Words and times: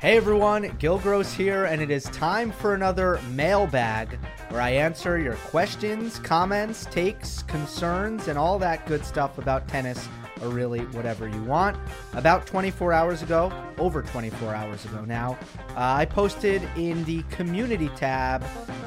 Hey 0.00 0.16
everyone, 0.16 0.74
Gil 0.78 0.98
Gross 0.98 1.34
here, 1.34 1.66
and 1.66 1.82
it 1.82 1.90
is 1.90 2.04
time 2.04 2.52
for 2.52 2.72
another 2.72 3.20
mailbag 3.32 4.18
where 4.48 4.62
I 4.62 4.70
answer 4.70 5.18
your 5.18 5.34
questions, 5.34 6.18
comments, 6.20 6.86
takes, 6.86 7.42
concerns, 7.42 8.28
and 8.28 8.38
all 8.38 8.58
that 8.60 8.86
good 8.86 9.04
stuff 9.04 9.36
about 9.36 9.68
tennis, 9.68 10.08
or 10.40 10.48
really 10.48 10.86
whatever 10.86 11.28
you 11.28 11.42
want. 11.42 11.76
About 12.14 12.46
24 12.46 12.94
hours 12.94 13.20
ago, 13.20 13.52
over 13.76 14.00
24 14.00 14.54
hours 14.54 14.86
ago 14.86 15.04
now, 15.04 15.38
uh, 15.72 15.74
I 15.76 16.06
posted 16.06 16.62
in 16.78 17.04
the 17.04 17.22
community 17.24 17.90
tab 17.94 18.42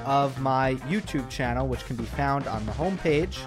of 0.06 0.42
my 0.42 0.74
YouTube 0.88 1.30
channel, 1.30 1.68
which 1.68 1.86
can 1.86 1.96
be 1.96 2.06
found 2.06 2.48
on 2.48 2.66
the 2.66 2.72
homepage, 2.72 3.38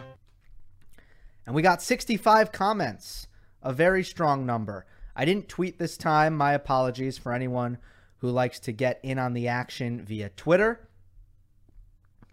and 1.46 1.52
we 1.52 1.62
got 1.62 1.82
65 1.82 2.52
comments, 2.52 3.26
a 3.60 3.72
very 3.72 4.04
strong 4.04 4.46
number. 4.46 4.86
I 5.16 5.24
didn't 5.24 5.48
tweet 5.48 5.78
this 5.78 5.96
time. 5.96 6.36
My 6.36 6.52
apologies 6.52 7.16
for 7.16 7.32
anyone 7.32 7.78
who 8.18 8.28
likes 8.28 8.60
to 8.60 8.72
get 8.72 9.00
in 9.02 9.18
on 9.18 9.32
the 9.32 9.48
action 9.48 10.04
via 10.04 10.28
Twitter. 10.28 10.88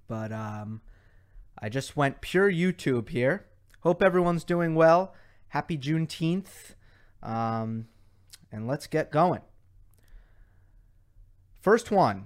But 0.08 0.34
um, 0.34 0.82
I 1.58 1.70
just 1.70 1.96
went 1.96 2.20
pure 2.22 2.52
YouTube 2.52 3.10
here. 3.10 3.46
Hope 3.80 4.04
everyone's 4.04 4.44
doing 4.44 4.76
well. 4.76 5.16
Happy 5.48 5.78
Juneteenth. 5.78 6.76
Um, 7.22 7.88
and 8.52 8.68
let's 8.68 8.88
get 8.88 9.12
going. 9.12 9.42
First 11.62 11.90
one 11.90 12.26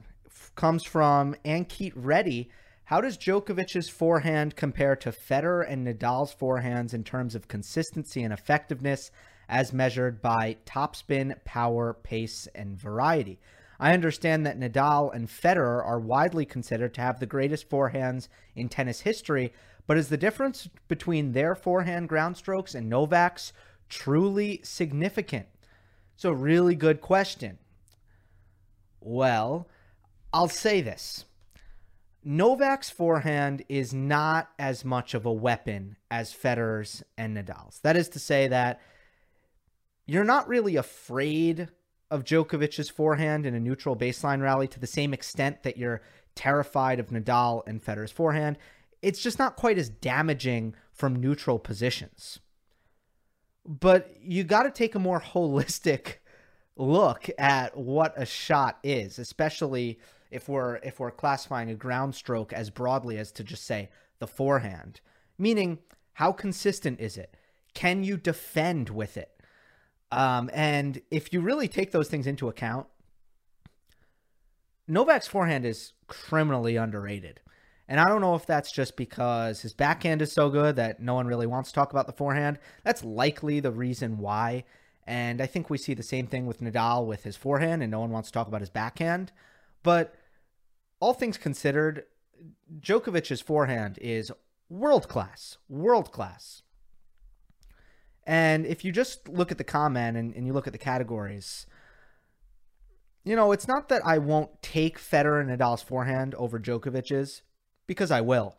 comes 0.56 0.84
from 0.84 1.36
Ankit 1.46 1.94
Reddy. 1.96 2.50
How 2.86 3.00
does 3.00 3.18
Djokovic's 3.18 3.90
forehand 3.90 4.56
compare 4.56 4.96
to 4.96 5.12
Federer 5.12 5.64
and 5.70 5.86
Nadal's 5.86 6.34
forehands 6.34 6.94
in 6.94 7.04
terms 7.04 7.36
of 7.36 7.48
consistency 7.48 8.24
and 8.24 8.34
effectiveness? 8.34 9.12
As 9.50 9.74
measured 9.74 10.22
by 10.22 10.58
topspin, 10.66 11.36
power, 11.46 11.94
pace, 11.94 12.48
and 12.54 12.78
variety. 12.78 13.40
I 13.80 13.94
understand 13.94 14.46
that 14.46 14.60
Nadal 14.60 15.14
and 15.14 15.28
Federer 15.28 15.86
are 15.86 16.00
widely 16.00 16.46
considered 16.46 16.94
to 16.96 17.02
have 17.02 17.20
the 17.20 17.26
greatest 17.26 17.70
forehands 17.70 18.28
in 18.56 18.70
tennis 18.70 19.02
history, 19.02 19.54
but 19.86 19.98
is 19.98 20.10
the 20.10 20.18
difference 20.18 20.68
between 20.88 21.32
their 21.32 21.56
forehand 21.56 22.10
ground 22.10 22.38
strokes 22.38 22.74
and 22.76 22.90
Novak's 22.90 23.54
truly 23.88 24.60
significant? 24.64 25.48
So, 26.16 26.32
really 26.32 26.76
good 26.76 27.00
question. 27.02 27.60
Well, 29.00 29.68
I'll 30.34 30.50
say 30.50 30.82
this. 30.82 31.26
Novak's 32.24 32.90
forehand 32.90 33.64
is 33.70 33.94
not 33.94 34.50
as 34.60 34.84
much 34.84 35.14
of 35.14 35.26
a 35.26 35.32
weapon 35.32 35.96
as 36.12 36.34
Federer's 36.34 37.04
and 37.18 37.38
Nadal's. 37.38 37.80
That 37.84 37.96
is 37.96 38.10
to 38.10 38.20
say 38.20 38.48
that 38.50 38.82
you're 40.08 40.24
not 40.24 40.48
really 40.48 40.78
afraid 40.78 41.70
of 42.10 42.24
Djokovic's 42.24 42.90
forehand 42.90 43.46
in 43.46 43.54
a 43.54 43.60
neutral 43.60 43.96
baseline 43.96 44.42
rally 44.42 44.68
to 44.70 44.80
the 44.80 44.88
same 44.88 45.14
extent 45.14 45.64
that 45.64 45.78
you're 45.78 46.02
terrified 46.36 47.00
of 47.00 47.10
Nadal 47.10 47.68
and 47.68 47.84
Federer's 47.84 48.12
forehand. 48.12 48.58
It's 49.02 49.22
just 49.22 49.38
not 49.38 49.58
quite 49.58 49.78
as 49.78 49.90
damaging 49.90 50.74
from 50.94 51.18
neutral 51.18 51.60
positions. 51.60 52.40
But 53.66 54.16
you 54.22 54.46
got 54.46 54.64
to 54.64 54.72
take 54.72 54.96
a 54.96 55.00
more 55.00 55.20
holistic 55.34 56.16
look 56.78 57.30
at 57.38 57.76
what 57.76 58.14
a 58.16 58.26
shot 58.26 58.80
is, 58.84 59.20
especially 59.20 60.00
if 60.32 60.48
we're 60.48 60.76
if 60.78 61.00
we're 61.00 61.12
classifying 61.12 61.70
a 61.70 61.76
ground 61.76 62.16
stroke 62.16 62.54
as 62.54 62.70
broadly 62.70 63.18
as 63.18 63.32
to 63.34 63.44
just 63.44 63.66
say 63.66 63.90
the 64.20 64.28
forehand. 64.28 65.02
Meaning, 65.38 65.80
how 66.14 66.32
consistent 66.32 67.00
is 67.00 67.18
it? 67.18 67.36
Can 67.74 68.04
you 68.04 68.18
defend 68.18 68.90
with 68.90 69.18
it? 69.18 69.37
Um, 70.12 70.50
and 70.54 71.02
if 71.12 71.34
you 71.34 71.42
really 71.42 71.68
take 71.68 71.92
those 71.92 72.08
things 72.08 72.28
into 72.28 72.48
account, 72.48 72.88
Novak's 74.88 75.28
forehand 75.28 75.66
is 75.66 75.94
criminally 76.08 76.78
underrated. 76.78 77.42
And 77.90 78.00
I 78.00 78.06
don't 78.06 78.22
know 78.22 78.36
if 78.36 78.46
that's 78.46 78.72
just 78.72 78.98
because 78.98 79.62
his 79.62 79.74
backhand 79.74 80.22
is 80.22 80.32
so 80.32 80.50
good 80.50 80.76
that 80.76 81.00
no 81.02 81.14
one 81.14 81.28
really 81.28 81.48
wants 81.48 81.70
to 81.70 81.76
talk 81.76 81.92
about 81.92 82.06
the 82.06 82.14
forehand. 82.14 82.60
That's 82.84 83.04
likely 83.04 83.60
the 83.60 83.72
reason 83.72 84.18
why. 84.18 84.66
And 85.06 85.40
I 85.42 85.46
think 85.46 85.70
we 85.70 85.78
see 85.78 85.94
the 85.94 86.04
same 86.04 86.28
thing 86.28 86.46
with 86.46 86.60
Nadal 86.60 87.06
with 87.06 87.24
his 87.24 87.38
forehand, 87.38 87.82
and 87.82 87.90
no 87.90 88.02
one 88.02 88.12
wants 88.12 88.30
to 88.30 88.34
talk 88.34 88.48
about 88.48 88.60
his 88.60 88.70
backhand. 88.70 89.32
But 89.84 90.16
all 91.00 91.14
things 91.14 91.38
considered, 91.38 92.04
Djokovic's 92.82 93.40
forehand 93.40 94.00
is 94.02 94.32
world 94.70 95.08
class, 95.08 95.58
world 95.70 96.12
class. 96.12 96.64
And 98.28 98.66
if 98.66 98.84
you 98.84 98.92
just 98.92 99.30
look 99.30 99.52
at 99.52 99.58
the 99.58 99.64
comment 99.64 100.18
and, 100.18 100.36
and 100.36 100.46
you 100.46 100.52
look 100.52 100.68
at 100.68 100.74
the 100.74 100.80
categories, 100.80 101.66
you 103.24 103.38
know, 103.38 103.54
it's 103.54 103.70
not 103.70 103.88
that 103.88 104.06
I 104.06 104.18
won't 104.18 104.62
take 104.62 105.00
Federer 105.00 105.40
and 105.40 105.50
Nadal's 105.50 105.82
forehand 105.82 106.36
over 106.36 106.60
Djokovic's, 106.60 107.42
because 107.88 108.12
I 108.12 108.20
will. 108.20 108.58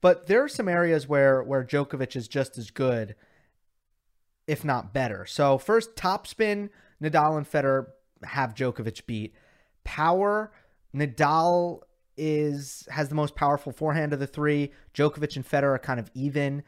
But 0.00 0.28
there 0.28 0.44
are 0.44 0.48
some 0.48 0.68
areas 0.68 1.08
where 1.08 1.42
where 1.42 1.64
Djokovic 1.64 2.14
is 2.14 2.28
just 2.28 2.56
as 2.56 2.70
good, 2.70 3.16
if 4.46 4.64
not 4.64 4.94
better. 4.94 5.26
So 5.26 5.58
first, 5.58 5.96
topspin, 5.96 6.70
Nadal 7.02 7.36
and 7.36 7.50
Federer 7.50 7.86
have 8.22 8.54
Djokovic 8.54 9.06
beat. 9.06 9.34
Power, 9.82 10.52
Nadal 10.94 11.80
is 12.16 12.86
has 12.90 13.08
the 13.08 13.14
most 13.16 13.34
powerful 13.34 13.72
forehand 13.72 14.12
of 14.12 14.20
the 14.20 14.26
three. 14.26 14.70
Djokovic 14.94 15.34
and 15.34 15.46
Federer 15.46 15.74
are 15.74 15.78
kind 15.80 15.98
of 15.98 16.12
even. 16.14 16.62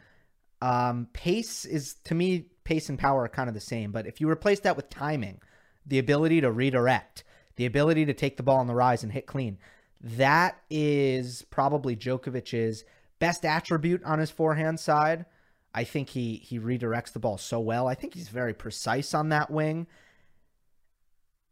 Um, 0.63 1.09
pace 1.13 1.65
is 1.65 1.95
to 2.05 2.15
me, 2.15 2.47
pace 2.63 2.89
and 2.89 2.97
power 2.97 3.25
are 3.25 3.29
kind 3.29 3.49
of 3.49 3.55
the 3.55 3.61
same. 3.61 3.91
But 3.91 4.07
if 4.07 4.21
you 4.21 4.31
replace 4.31 4.61
that 4.61 4.77
with 4.77 4.89
timing, 4.89 5.41
the 5.85 5.99
ability 5.99 6.41
to 6.41 6.53
redirect, 6.53 7.25
the 7.57 7.67
ability 7.67 8.07
to 8.07 8.15
take 8.15 8.37
the 8.37 8.45
ball 8.45 8.59
on 8.59 8.69
the 8.69 8.75
rise 8.75 9.03
and 9.03 9.11
hit 9.11 9.27
clean, 9.27 9.59
that 10.01 10.57
is 10.71 11.45
probably 11.51 11.97
Djokovic's 11.97 12.85
best 13.19 13.45
attribute 13.45 14.05
on 14.05 14.21
his 14.21 14.31
forehand 14.31 14.79
side. 14.79 15.27
I 15.75 15.83
think 15.83 16.11
he 16.11 16.37
he 16.37 16.61
redirects 16.61 17.13
the 17.13 17.19
ball 17.19 17.39
so 17.39 17.59
well. 17.59 17.89
I 17.89 17.97
think 17.97 18.15
he's 18.15 18.29
very 18.29 18.55
precise 18.55 19.15
on 19.15 19.31
that 19.31 19.51
wing. 19.51 19.89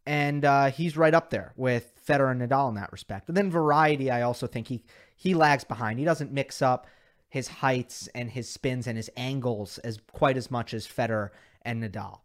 And 0.07 0.45
uh, 0.45 0.71
he's 0.71 0.97
right 0.97 1.15
up 1.15 1.31
there 1.31 1.53
with 1.57 1.93
Federer 2.07 2.31
and 2.31 2.41
Nadal 2.41 2.69
in 2.69 2.77
that 2.77 2.93
respect. 2.93 3.27
And 3.29 3.37
then 3.37 3.51
variety, 3.51 4.09
I 4.09 4.23
also 4.23 4.47
think 4.47 4.69
he 4.69 4.85
he 5.17 5.35
lags 5.35 5.65
behind. 5.65 5.99
He 5.99 6.05
doesn't 6.05 6.31
mix 6.31 6.63
up 6.63 6.87
his 7.31 7.49
heights 7.49 8.09
and 8.15 8.31
his 8.31 8.49
spins 8.51 8.87
and 8.87 8.97
his 8.97 9.09
angles 9.17 9.79
as 9.79 9.99
quite 10.13 10.37
as 10.37 10.51
much 10.51 10.75
as 10.75 10.87
Federer 10.87 11.31
and 11.63 11.83
Nadal. 11.83 12.19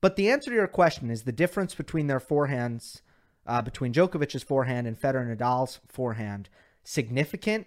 But 0.00 0.16
the 0.16 0.30
answer 0.30 0.50
to 0.50 0.56
your 0.56 0.68
question 0.68 1.10
is 1.10 1.24
the 1.24 1.32
difference 1.32 1.74
between 1.74 2.06
their 2.06 2.20
forehands, 2.20 3.02
uh, 3.46 3.62
between 3.62 3.92
Djokovic's 3.92 4.42
forehand 4.44 4.86
and 4.86 4.98
Federer 4.98 5.28
and 5.28 5.38
Nadal's 5.38 5.80
forehand, 5.88 6.48
significant? 6.84 7.66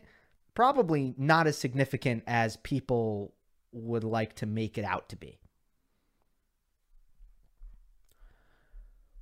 Probably 0.54 1.14
not 1.18 1.46
as 1.46 1.58
significant 1.58 2.24
as 2.26 2.58
people 2.58 3.34
would 3.74 4.06
like 4.06 4.34
to 4.36 4.46
make 4.46 4.78
it 4.78 4.86
out 4.86 5.10
to 5.10 5.18
be. 5.18 5.40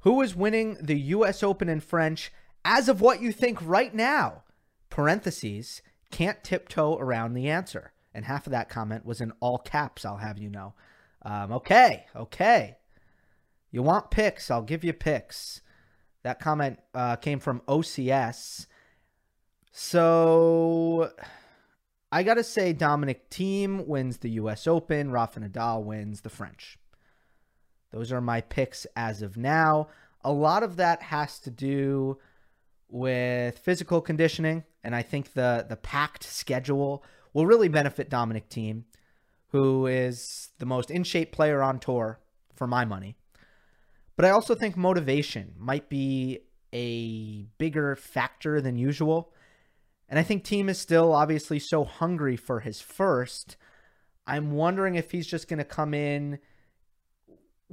Who 0.02 0.22
is 0.22 0.36
winning 0.36 0.78
the 0.80 1.00
US 1.00 1.42
Open 1.42 1.70
in 1.70 1.80
French 1.80 2.32
as 2.64 2.90
of 2.90 3.02
what 3.02 3.22
you 3.22 3.32
think 3.32 3.58
right 3.62 3.94
now? 3.94 4.44
Parentheses 4.90 5.82
can't 6.14 6.44
tiptoe 6.44 6.96
around 7.00 7.34
the 7.34 7.50
answer. 7.50 7.92
And 8.14 8.24
half 8.24 8.46
of 8.46 8.52
that 8.52 8.70
comment 8.70 9.04
was 9.04 9.20
in 9.20 9.34
all 9.40 9.58
caps, 9.58 10.06
I'll 10.06 10.18
have 10.18 10.38
you 10.38 10.50
know. 10.50 10.76
Um, 11.24 11.52
okay, 11.54 12.06
okay. 12.16 12.78
You 13.72 13.82
want 13.82 14.12
picks? 14.12 14.52
I'll 14.52 14.62
give 14.62 14.84
you 14.84 14.94
picks. 14.94 15.62
That 16.22 16.40
comment 16.40 16.80
uh, 16.94 17.16
came 17.16 17.40
from 17.40 17.62
OCS. 17.62 18.68
So 19.72 21.12
I 22.12 22.22
got 22.22 22.36
to 22.36 22.44
say, 22.44 22.74
Dominic 22.74 23.32
Thiem 23.32 23.88
wins 23.88 24.18
the 24.18 24.30
U.S. 24.32 24.68
Open. 24.68 25.10
Rafa 25.10 25.40
Nadal 25.40 25.84
wins 25.84 26.22
the 26.22 26.30
French. 26.30 26.78
Those 27.92 28.12
are 28.12 28.22
my 28.22 28.42
picks 28.42 28.86
as 28.96 29.24
of 29.24 29.36
now. 29.36 29.88
A 30.24 30.32
lot 30.32 30.62
of 30.62 30.76
that 30.76 31.02
has 31.02 31.40
to 31.40 31.50
do 31.50 32.20
with 32.94 33.58
physical 33.58 34.02
conditioning, 34.02 34.64
and 34.84 34.96
I 34.96 35.02
think 35.02 35.34
the 35.34 35.66
the 35.68 35.76
packed 35.76 36.24
schedule 36.24 37.04
will 37.34 37.48
really 37.48 37.68
benefit 37.68 38.10
Dominic 38.10 38.50
Thiem, 38.50 38.84
who 39.48 39.88
is 39.88 40.50
the 40.60 40.68
most 40.68 40.92
in 40.92 41.04
shape 41.04 41.32
player 41.32 41.64
on 41.64 41.80
tour 41.80 42.20
for 42.54 42.68
my 42.68 42.86
money. 42.86 43.18
But 44.16 44.26
I 44.26 44.30
also 44.30 44.54
think 44.54 44.78
motivation 44.78 45.56
might 45.58 45.90
be 45.90 46.42
a 46.72 47.44
bigger 47.58 47.96
factor 47.96 48.62
than 48.62 48.78
usual. 48.78 49.34
And 50.08 50.20
I 50.20 50.24
think 50.24 50.44
Thiem 50.44 50.70
is 50.70 50.78
still 50.78 51.14
obviously 51.14 51.58
so 51.58 51.84
hungry 51.84 52.38
for 52.38 52.60
his 52.60 52.80
first. 52.80 53.58
I'm 54.28 54.52
wondering 54.52 54.94
if 54.94 55.10
he's 55.10 55.26
just 55.26 55.48
going 55.48 55.58
to 55.58 55.64
come 55.64 55.96
in 55.96 56.38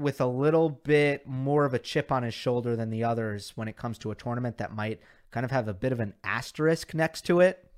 with 0.01 0.21
a 0.21 0.27
little 0.27 0.71
bit 0.71 1.27
more 1.27 1.65
of 1.65 1.75
a 1.75 1.79
chip 1.79 2.11
on 2.11 2.23
his 2.23 2.35
shoulder 2.35 2.75
than 2.75 2.91
the 2.91 3.05
others 3.05 3.53
when 3.55 3.69
it 3.69 3.77
comes 3.77 3.99
to 3.99 4.11
a 4.11 4.15
tournament 4.15 4.59
that 4.59 4.75
might 4.75 5.01
kind 5.31 5.45
of 5.45 5.51
have 5.51 5.69
a 5.69 5.75
bit 5.75 5.93
of 5.93 6.01
an 6.01 6.15
asterisk 6.25 6.95
next 6.95 7.23
to 7.27 7.41
it. 7.41 7.71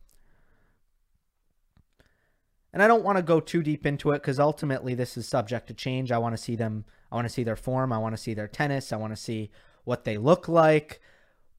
And 2.72 2.82
I 2.82 2.88
don't 2.88 3.04
want 3.04 3.18
to 3.18 3.22
go 3.22 3.40
too 3.40 3.62
deep 3.62 3.84
into 3.84 4.12
it 4.12 4.22
because 4.22 4.40
ultimately 4.40 4.94
this 4.94 5.16
is 5.16 5.28
subject 5.28 5.66
to 5.66 5.74
change. 5.74 6.10
I 6.10 6.18
want 6.18 6.34
to 6.34 6.42
see 6.42 6.56
them. 6.56 6.84
I 7.10 7.16
want 7.16 7.26
to 7.26 7.32
see 7.32 7.44
their 7.44 7.56
form. 7.56 7.92
I 7.92 7.98
want 7.98 8.14
to 8.14 8.22
see 8.22 8.32
their 8.32 8.48
tennis. 8.48 8.92
I 8.92 8.96
want 8.96 9.12
to 9.12 9.20
see 9.20 9.50
what 9.84 10.04
they 10.04 10.16
look 10.16 10.48
like. 10.48 11.00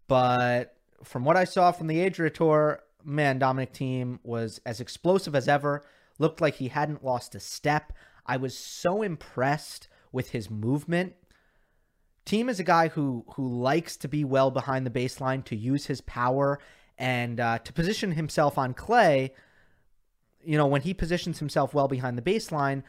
But 0.08 0.76
from 1.04 1.24
what 1.24 1.38
I 1.38 1.44
saw 1.44 1.72
from 1.72 1.88
the 1.88 2.04
Adria 2.04 2.32
Tour, 2.32 2.82
man, 3.04 3.38
Dominic 3.38 3.74
Thiem 3.74 4.20
was 4.24 4.60
as 4.66 4.80
explosive 4.80 5.36
as 5.36 5.48
ever. 5.48 5.84
Looked 6.18 6.42
like 6.42 6.56
he 6.56 6.70
hadn't 6.70 7.06
lost 7.06 7.36
a 7.36 7.40
step. 7.40 7.94
I 8.26 8.38
was 8.38 8.58
so 8.58 9.04
impressed 9.04 9.88
with 10.14 10.30
his 10.30 10.50
movement. 10.50 11.16
Thiem 12.26 12.48
is 12.48 12.62
a 12.62 12.64
guy 12.64 12.88
who 12.88 13.26
who 13.36 13.46
likes 13.46 13.98
to 13.98 14.08
be 14.08 14.24
well 14.24 14.50
behind 14.50 14.86
the 14.86 14.90
baseline, 14.90 15.44
to 15.46 15.58
use 15.58 15.88
his 15.88 16.00
power, 16.00 16.60
and 16.98 17.42
uh, 17.42 17.58
to 17.60 17.74
position 17.74 18.14
himself 18.14 18.58
on 18.58 18.74
clay. 18.74 19.34
You 20.42 20.58
know, 20.58 20.68
when 20.68 20.82
he 20.82 20.94
positions 20.94 21.40
himself 21.40 21.74
well 21.74 21.90
behind 21.90 22.18
the 22.18 22.22
baseline, 22.22 22.84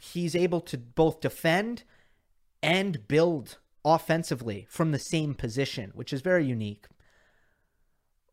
he's 0.00 0.36
able 0.36 0.60
to 0.60 0.78
both 0.78 1.20
defend 1.20 1.82
and 2.62 3.08
build 3.08 3.58
offensively 3.84 4.66
from 4.68 4.92
the 4.92 4.98
same 4.98 5.34
position, 5.34 5.90
which 5.94 6.12
is 6.12 6.20
very 6.20 6.44
unique. 6.44 6.86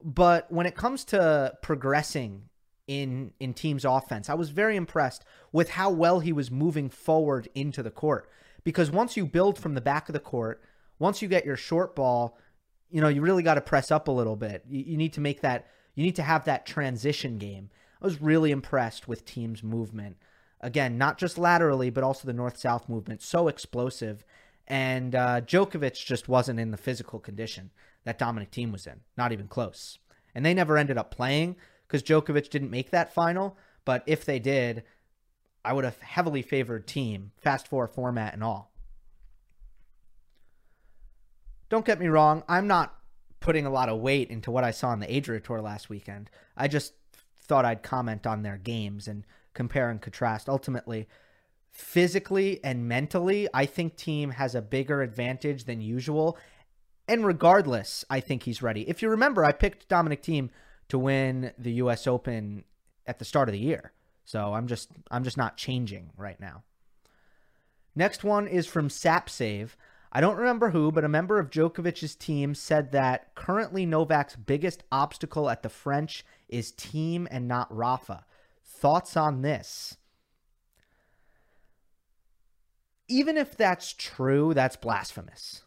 But 0.04 0.52
when 0.52 0.66
it 0.66 0.76
comes 0.76 1.04
to 1.06 1.54
progressing 1.62 2.50
in 2.88 3.34
in 3.40 3.54
Thiem's 3.54 3.86
offense, 3.86 4.30
I 4.30 4.34
was 4.36 4.50
very 4.50 4.76
impressed 4.76 5.24
with 5.52 5.72
how 5.72 5.90
well 5.90 6.20
he 6.20 6.34
was 6.34 6.52
moving 6.52 6.90
forward 6.90 7.48
into 7.56 7.82
the 7.82 7.92
court. 7.92 8.30
Because 8.64 8.90
once 8.92 9.16
you 9.16 9.26
build 9.26 9.60
from 9.60 9.76
the 9.76 9.82
back 9.82 10.10
of 10.10 10.14
the 10.14 10.20
court, 10.20 10.62
once 10.98 11.22
you 11.22 11.28
get 11.28 11.46
your 11.46 11.58
short 11.58 11.96
ball, 11.96 12.38
you 12.90 13.02
know, 13.02 13.08
you 13.08 13.22
really 13.22 13.44
got 13.44 13.56
to 13.56 13.62
press 13.62 13.92
up 13.92 14.08
a 14.08 14.12
little 14.12 14.36
bit. 14.36 14.64
You, 14.68 14.84
you 14.88 14.98
need 14.98 15.14
to 15.14 15.22
make 15.22 15.42
that 15.42 15.68
you 15.96 16.04
need 16.04 16.16
to 16.16 16.24
have 16.24 16.46
that 16.46 16.66
transition 16.66 17.38
game. 17.38 17.70
I 18.02 18.06
was 18.06 18.22
really 18.22 18.52
impressed 18.52 19.08
with 19.08 19.26
Thiem's 19.26 19.64
movement. 19.64 20.18
Again, 20.62 20.98
not 20.98 21.18
just 21.18 21.38
laterally, 21.38 21.90
but 21.90 22.04
also 22.04 22.26
the 22.26 22.34
north 22.34 22.58
south 22.58 22.90
movement. 22.90 23.22
So 23.22 23.48
explosive. 23.48 24.24
And 24.68 25.16
uh, 25.16 25.42
Djokovic 25.42 26.06
just 26.06 26.28
wasn't 26.28 26.60
in 26.60 26.72
the 26.72 26.78
physical 26.78 27.20
condition 27.20 27.72
that 28.04 28.18
Dominic 28.18 28.52
Thiem 28.52 28.72
was 28.72 28.88
in. 28.88 29.02
Not 29.18 29.32
even 29.32 29.48
close. 29.48 30.00
And 30.34 30.46
they 30.46 30.54
never 30.54 30.78
ended 30.78 30.98
up 30.98 31.12
playing 31.12 31.56
because 31.96 32.24
Djokovic 32.24 32.50
didn't 32.50 32.72
make 32.72 32.92
that 32.92 33.14
final. 33.14 33.58
But 33.86 34.04
if 34.06 34.26
they 34.26 34.40
did, 34.40 34.84
I 35.64 35.72
would 35.72 35.86
have 35.86 36.00
heavily 36.00 36.42
favored 36.42 36.88
Thiem, 36.88 37.30
fast 37.38 37.68
four 37.68 37.88
format 37.88 38.34
and 38.34 38.44
all. 38.44 38.74
Don't 41.70 41.86
get 41.86 42.00
me 42.00 42.08
wrong, 42.08 42.44
I'm 42.48 42.68
not 42.68 42.96
putting 43.40 43.66
a 43.66 43.72
lot 43.72 43.90
of 43.90 44.00
weight 44.00 44.30
into 44.30 44.52
what 44.52 44.64
I 44.64 44.72
saw 44.72 44.90
on 44.90 45.00
the 45.00 45.18
Adria 45.18 45.40
Tour 45.40 45.62
last 45.62 45.90
weekend. 45.90 46.30
I 46.58 46.68
just 46.68 46.94
thought 47.38 47.66
I'd 47.66 47.84
comment 47.84 48.28
on 48.28 48.44
their 48.44 48.58
games 48.58 49.08
and 49.08 49.24
compare 49.54 49.90
and 49.90 50.02
contrast. 50.02 50.50
Ultimately, 50.50 51.08
physically 51.72 52.60
and 52.64 52.88
mentally, 52.88 53.48
I 53.54 53.66
think 53.66 53.96
Thiem 53.96 54.34
has 54.34 54.54
a 54.54 54.62
bigger 54.62 55.02
advantage 55.02 55.64
than 55.64 55.82
usual. 55.82 56.38
And 57.08 57.26
regardless, 57.26 58.04
I 58.10 58.20
think 58.20 58.44
he's 58.44 58.62
ready. 58.62 58.88
If 58.90 59.02
you 59.02 59.10
remember, 59.10 59.46
I 59.46 59.52
picked 59.52 59.88
Dominic 59.88 60.24
Thiem 60.24 60.50
to 60.90 61.00
win 61.00 61.52
the 61.58 61.74
US 61.74 62.08
Open 62.08 62.64
at 63.06 63.20
the 63.20 63.26
start 63.26 63.50
of 63.50 63.54
the 63.54 63.60
year. 63.60 63.92
So 64.24 64.54
I'm 64.54 64.68
just 64.68 64.90
I'm 65.12 65.24
just 65.24 65.38
not 65.38 65.58
changing 65.58 66.12
right 66.18 66.40
now. 66.40 66.64
Next 67.96 68.24
one 68.24 68.48
is 68.48 68.68
from 68.68 68.90
SapSave. 68.90 69.72
I 70.12 70.22
don't 70.22 70.38
remember 70.38 70.70
who, 70.70 70.92
but 70.92 71.04
a 71.04 71.10
member 71.10 71.40
of 71.40 71.50
Djokovic's 71.50 72.16
team 72.16 72.56
said 72.56 72.94
that 72.94 73.36
currently 73.36 73.86
Novak's 73.86 74.38
biggest 74.38 74.84
obstacle 74.90 75.50
at 75.50 75.62
the 75.62 75.70
French 75.70 76.26
is 76.48 76.72
Thiem 76.72 77.28
and 77.30 77.48
not 77.48 77.74
Rafa. 77.76 78.26
Thoughts 78.64 79.18
on 79.18 79.42
this? 79.42 79.98
Even 83.10 83.38
if 83.38 83.58
that's 83.58 83.92
true, 83.94 84.54
that's 84.54 84.78
blasphemous. 84.78 85.65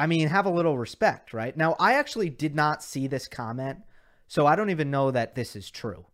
I 0.00 0.06
mean, 0.06 0.28
have 0.28 0.46
a 0.46 0.50
little 0.50 0.78
respect, 0.78 1.34
right? 1.34 1.54
Now, 1.54 1.76
I 1.78 1.92
actually 1.92 2.30
did 2.30 2.54
not 2.54 2.82
see 2.82 3.06
this 3.06 3.28
comment, 3.28 3.80
so 4.28 4.46
I 4.46 4.56
don't 4.56 4.70
even 4.70 4.90
know 4.90 5.10
that 5.10 5.34
this 5.34 5.54
is 5.54 5.70
true. 5.70 6.06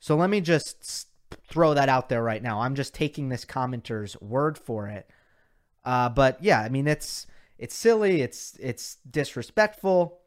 So 0.00 0.16
let 0.16 0.28
me 0.28 0.42
just 0.42 1.08
throw 1.48 1.72
that 1.72 1.88
out 1.88 2.10
there 2.10 2.22
right 2.22 2.42
now. 2.42 2.60
I'm 2.60 2.74
just 2.74 2.94
taking 2.94 3.30
this 3.30 3.46
commenter's 3.46 4.20
word 4.20 4.58
for 4.58 4.86
it. 4.86 5.08
Uh, 5.82 6.10
but 6.10 6.42
yeah, 6.42 6.60
I 6.60 6.68
mean, 6.68 6.86
it's 6.86 7.26
it's 7.56 7.74
silly, 7.74 8.20
it's 8.20 8.54
it's 8.60 8.96
disrespectful, 9.10 10.20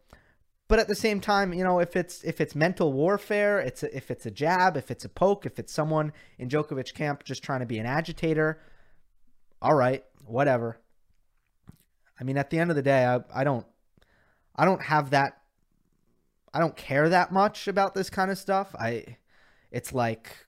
but 0.68 0.80
at 0.80 0.88
the 0.88 0.96
same 0.96 1.20
time, 1.20 1.54
you 1.54 1.64
know, 1.64 1.78
if 1.78 1.96
it's 1.96 2.24
if 2.24 2.42
it's 2.42 2.56
mental 2.56 2.92
warfare, 2.92 3.60
it's 3.60 3.84
if 3.84 4.10
it's 4.10 4.26
a 4.26 4.32
jab, 4.32 4.78
if 4.78 4.90
it's 4.90 5.06
a 5.06 5.10
poke, 5.10 5.46
if 5.46 5.60
it's 5.60 5.72
someone 5.72 6.12
in 6.40 6.50
Djokovic 6.50 6.96
camp 6.96 7.24
just 7.24 7.44
trying 7.44 7.60
to 7.60 7.68
be 7.68 7.78
an 7.78 7.86
agitator, 7.86 8.60
all 9.62 9.76
right, 9.76 10.04
whatever. 10.26 10.80
I 12.20 12.24
mean, 12.24 12.38
at 12.38 12.50
the 12.50 12.60
end 12.60 12.70
of 12.70 12.76
the 12.76 12.82
day, 12.82 13.06
I, 13.06 13.20
I 13.34 13.44
don't 13.44 13.66
I 14.56 14.66
don't 14.66 14.82
have 14.82 15.12
that 15.12 15.40
I 16.54 16.60
don't 16.60 16.76
care 16.76 17.10
that 17.10 17.32
much 17.32 17.68
about 17.68 17.94
this 17.94 18.10
kind 18.10 18.32
of 18.32 18.38
stuff. 18.38 18.76
I 18.76 19.18
it's 19.72 19.94
like 19.94 20.48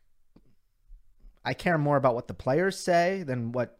I 1.45 1.53
care 1.53 1.77
more 1.77 1.97
about 1.97 2.15
what 2.15 2.27
the 2.27 2.33
players 2.33 2.77
say 2.77 3.23
than 3.23 3.51
what 3.51 3.77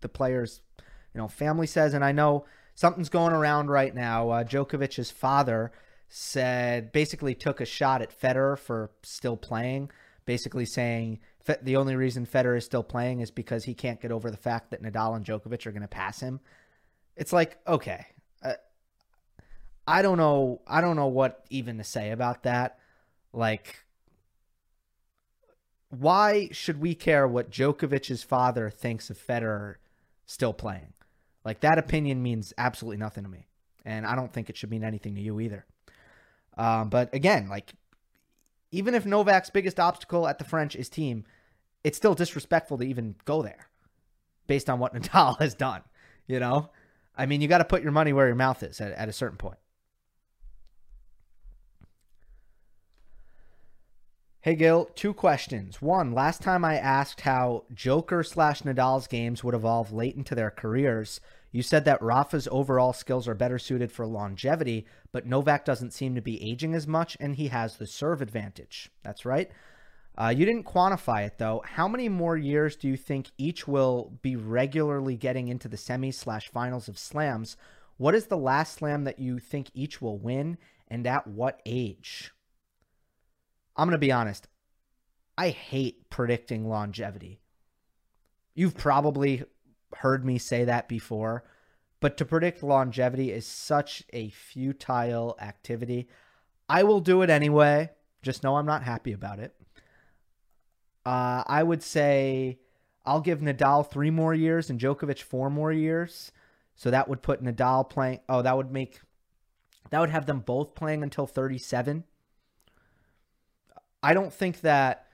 the 0.00 0.08
players, 0.08 0.60
you 0.78 1.20
know, 1.20 1.28
family 1.28 1.66
says. 1.66 1.94
And 1.94 2.04
I 2.04 2.12
know 2.12 2.46
something's 2.74 3.08
going 3.08 3.32
around 3.32 3.68
right 3.70 3.94
now. 3.94 4.30
Uh, 4.30 4.44
Djokovic's 4.44 5.10
father 5.10 5.72
said 6.08 6.92
basically 6.92 7.34
took 7.34 7.60
a 7.60 7.66
shot 7.66 8.02
at 8.02 8.18
Federer 8.18 8.58
for 8.58 8.90
still 9.02 9.36
playing, 9.36 9.90
basically 10.26 10.66
saying 10.66 11.20
the 11.62 11.76
only 11.76 11.96
reason 11.96 12.26
Federer 12.26 12.58
is 12.58 12.64
still 12.64 12.84
playing 12.84 13.20
is 13.20 13.30
because 13.30 13.64
he 13.64 13.74
can't 13.74 14.00
get 14.00 14.12
over 14.12 14.30
the 14.30 14.36
fact 14.36 14.70
that 14.70 14.82
Nadal 14.82 15.16
and 15.16 15.24
Djokovic 15.24 15.66
are 15.66 15.72
going 15.72 15.82
to 15.82 15.88
pass 15.88 16.20
him 16.20 16.40
it's 17.16 17.32
like 17.32 17.58
okay 17.66 18.06
uh, 18.44 18.54
i 19.86 20.02
don't 20.02 20.18
know 20.18 20.60
i 20.66 20.80
don't 20.80 20.96
know 20.96 21.08
what 21.08 21.44
even 21.50 21.78
to 21.78 21.84
say 21.84 22.10
about 22.10 22.42
that 22.42 22.78
like 23.32 23.82
why 25.92 26.48
should 26.52 26.80
we 26.80 26.94
care 26.94 27.28
what 27.28 27.50
Djokovic's 27.50 28.22
father 28.22 28.70
thinks 28.70 29.10
of 29.10 29.18
Federer 29.18 29.74
still 30.24 30.54
playing? 30.54 30.94
Like 31.44 31.60
that 31.60 31.78
opinion 31.78 32.22
means 32.22 32.54
absolutely 32.56 32.96
nothing 32.96 33.24
to 33.24 33.30
me, 33.30 33.46
and 33.84 34.06
I 34.06 34.16
don't 34.16 34.32
think 34.32 34.48
it 34.48 34.56
should 34.56 34.70
mean 34.70 34.84
anything 34.84 35.14
to 35.16 35.20
you 35.20 35.38
either. 35.38 35.66
Um, 36.56 36.88
but 36.88 37.12
again, 37.14 37.48
like 37.48 37.74
even 38.70 38.94
if 38.94 39.04
Novak's 39.04 39.50
biggest 39.50 39.78
obstacle 39.78 40.26
at 40.26 40.38
the 40.38 40.44
French 40.44 40.74
is 40.76 40.88
Thiem, 40.88 41.24
it's 41.84 41.98
still 41.98 42.14
disrespectful 42.14 42.78
to 42.78 42.84
even 42.84 43.16
go 43.26 43.42
there, 43.42 43.68
based 44.46 44.70
on 44.70 44.78
what 44.78 44.94
Nadal 44.94 45.38
has 45.40 45.54
done. 45.54 45.82
You 46.26 46.40
know, 46.40 46.70
I 47.16 47.26
mean, 47.26 47.40
you 47.40 47.48
got 47.48 47.58
to 47.58 47.64
put 47.64 47.82
your 47.82 47.92
money 47.92 48.12
where 48.12 48.26
your 48.26 48.36
mouth 48.36 48.62
is 48.62 48.80
at, 48.80 48.92
at 48.92 49.08
a 49.08 49.12
certain 49.12 49.38
point. 49.38 49.58
Hey 54.40 54.56
Gil, 54.56 54.86
two 54.96 55.14
questions. 55.14 55.80
One, 55.80 56.10
last 56.10 56.42
time 56.42 56.64
I 56.64 56.74
asked 56.74 57.20
how 57.20 57.62
Joker 57.72 58.24
slash 58.24 58.62
Nadal's 58.62 59.06
games 59.06 59.44
would 59.44 59.54
evolve 59.54 59.92
late 59.92 60.16
into 60.16 60.34
their 60.34 60.50
careers, 60.50 61.20
you 61.52 61.62
said 61.62 61.84
that 61.84 62.02
Rafa's 62.02 62.48
overall 62.50 62.92
skills 62.92 63.28
are 63.28 63.34
better 63.34 63.58
suited 63.58 63.92
for 63.92 64.06
longevity, 64.06 64.86
but 65.12 65.26
Novak 65.26 65.64
doesn't 65.64 65.92
seem 65.92 66.14
to 66.14 66.20
be 66.20 66.42
aging 66.42 66.74
as 66.74 66.88
much 66.88 67.16
and 67.20 67.36
he 67.36 67.48
has 67.48 67.76
the 67.76 67.86
serve 67.86 68.20
advantage. 68.20 68.90
That's 69.04 69.24
right. 69.24 69.50
Uh, 70.16 70.32
you 70.36 70.44
didn't 70.44 70.64
quantify 70.64 71.26
it 71.26 71.38
though. 71.38 71.62
How 71.64 71.88
many 71.88 72.08
more 72.08 72.36
years 72.36 72.76
do 72.76 72.86
you 72.86 72.96
think 72.96 73.30
each 73.38 73.66
will 73.66 74.18
be 74.22 74.36
regularly 74.36 75.16
getting 75.16 75.48
into 75.48 75.68
the 75.68 75.76
semis 75.76 76.14
slash 76.14 76.50
finals 76.50 76.88
of 76.88 76.98
slams? 76.98 77.56
What 77.96 78.14
is 78.14 78.26
the 78.26 78.36
last 78.36 78.74
slam 78.74 79.04
that 79.04 79.18
you 79.18 79.38
think 79.38 79.70
each 79.74 80.02
will 80.02 80.18
win, 80.18 80.58
and 80.88 81.06
at 81.06 81.26
what 81.26 81.60
age? 81.64 82.32
I'm 83.76 83.88
gonna 83.88 83.98
be 83.98 84.12
honest. 84.12 84.48
I 85.38 85.48
hate 85.48 86.10
predicting 86.10 86.68
longevity. 86.68 87.40
You've 88.54 88.76
probably 88.76 89.44
heard 89.96 90.24
me 90.26 90.36
say 90.36 90.64
that 90.64 90.88
before, 90.88 91.44
but 92.00 92.18
to 92.18 92.24
predict 92.26 92.62
longevity 92.62 93.30
is 93.30 93.46
such 93.46 94.02
a 94.12 94.28
futile 94.28 95.36
activity. 95.40 96.08
I 96.68 96.82
will 96.82 97.00
do 97.00 97.22
it 97.22 97.30
anyway. 97.30 97.90
Just 98.20 98.42
know 98.42 98.56
I'm 98.56 98.66
not 98.66 98.82
happy 98.82 99.12
about 99.12 99.38
it. 99.38 99.54
Uh, 101.04 101.42
I 101.46 101.62
would 101.62 101.82
say 101.82 102.58
I'll 103.04 103.20
give 103.20 103.40
Nadal 103.40 103.88
three 103.88 104.10
more 104.10 104.34
years 104.34 104.70
and 104.70 104.78
Djokovic 104.78 105.20
four 105.22 105.50
more 105.50 105.72
years. 105.72 106.32
So 106.74 106.90
that 106.90 107.08
would 107.08 107.22
put 107.22 107.42
Nadal 107.42 107.88
playing. 107.88 108.20
Oh, 108.28 108.42
that 108.42 108.56
would 108.56 108.70
make 108.70 109.00
that 109.90 110.00
would 110.00 110.10
have 110.10 110.26
them 110.26 110.40
both 110.40 110.74
playing 110.74 111.02
until 111.02 111.26
37. 111.26 112.04
I 114.02 114.14
don't 114.14 114.32
think 114.32 114.60
that 114.62 115.06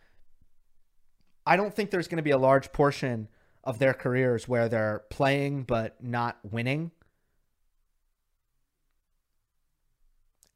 I 1.46 1.56
don't 1.56 1.74
think 1.74 1.90
there's 1.90 2.08
going 2.08 2.18
to 2.18 2.22
be 2.22 2.30
a 2.30 2.38
large 2.38 2.72
portion 2.72 3.28
of 3.64 3.78
their 3.78 3.94
careers 3.94 4.46
where 4.46 4.68
they're 4.68 5.02
playing 5.10 5.64
but 5.64 6.02
not 6.02 6.38
winning. 6.42 6.90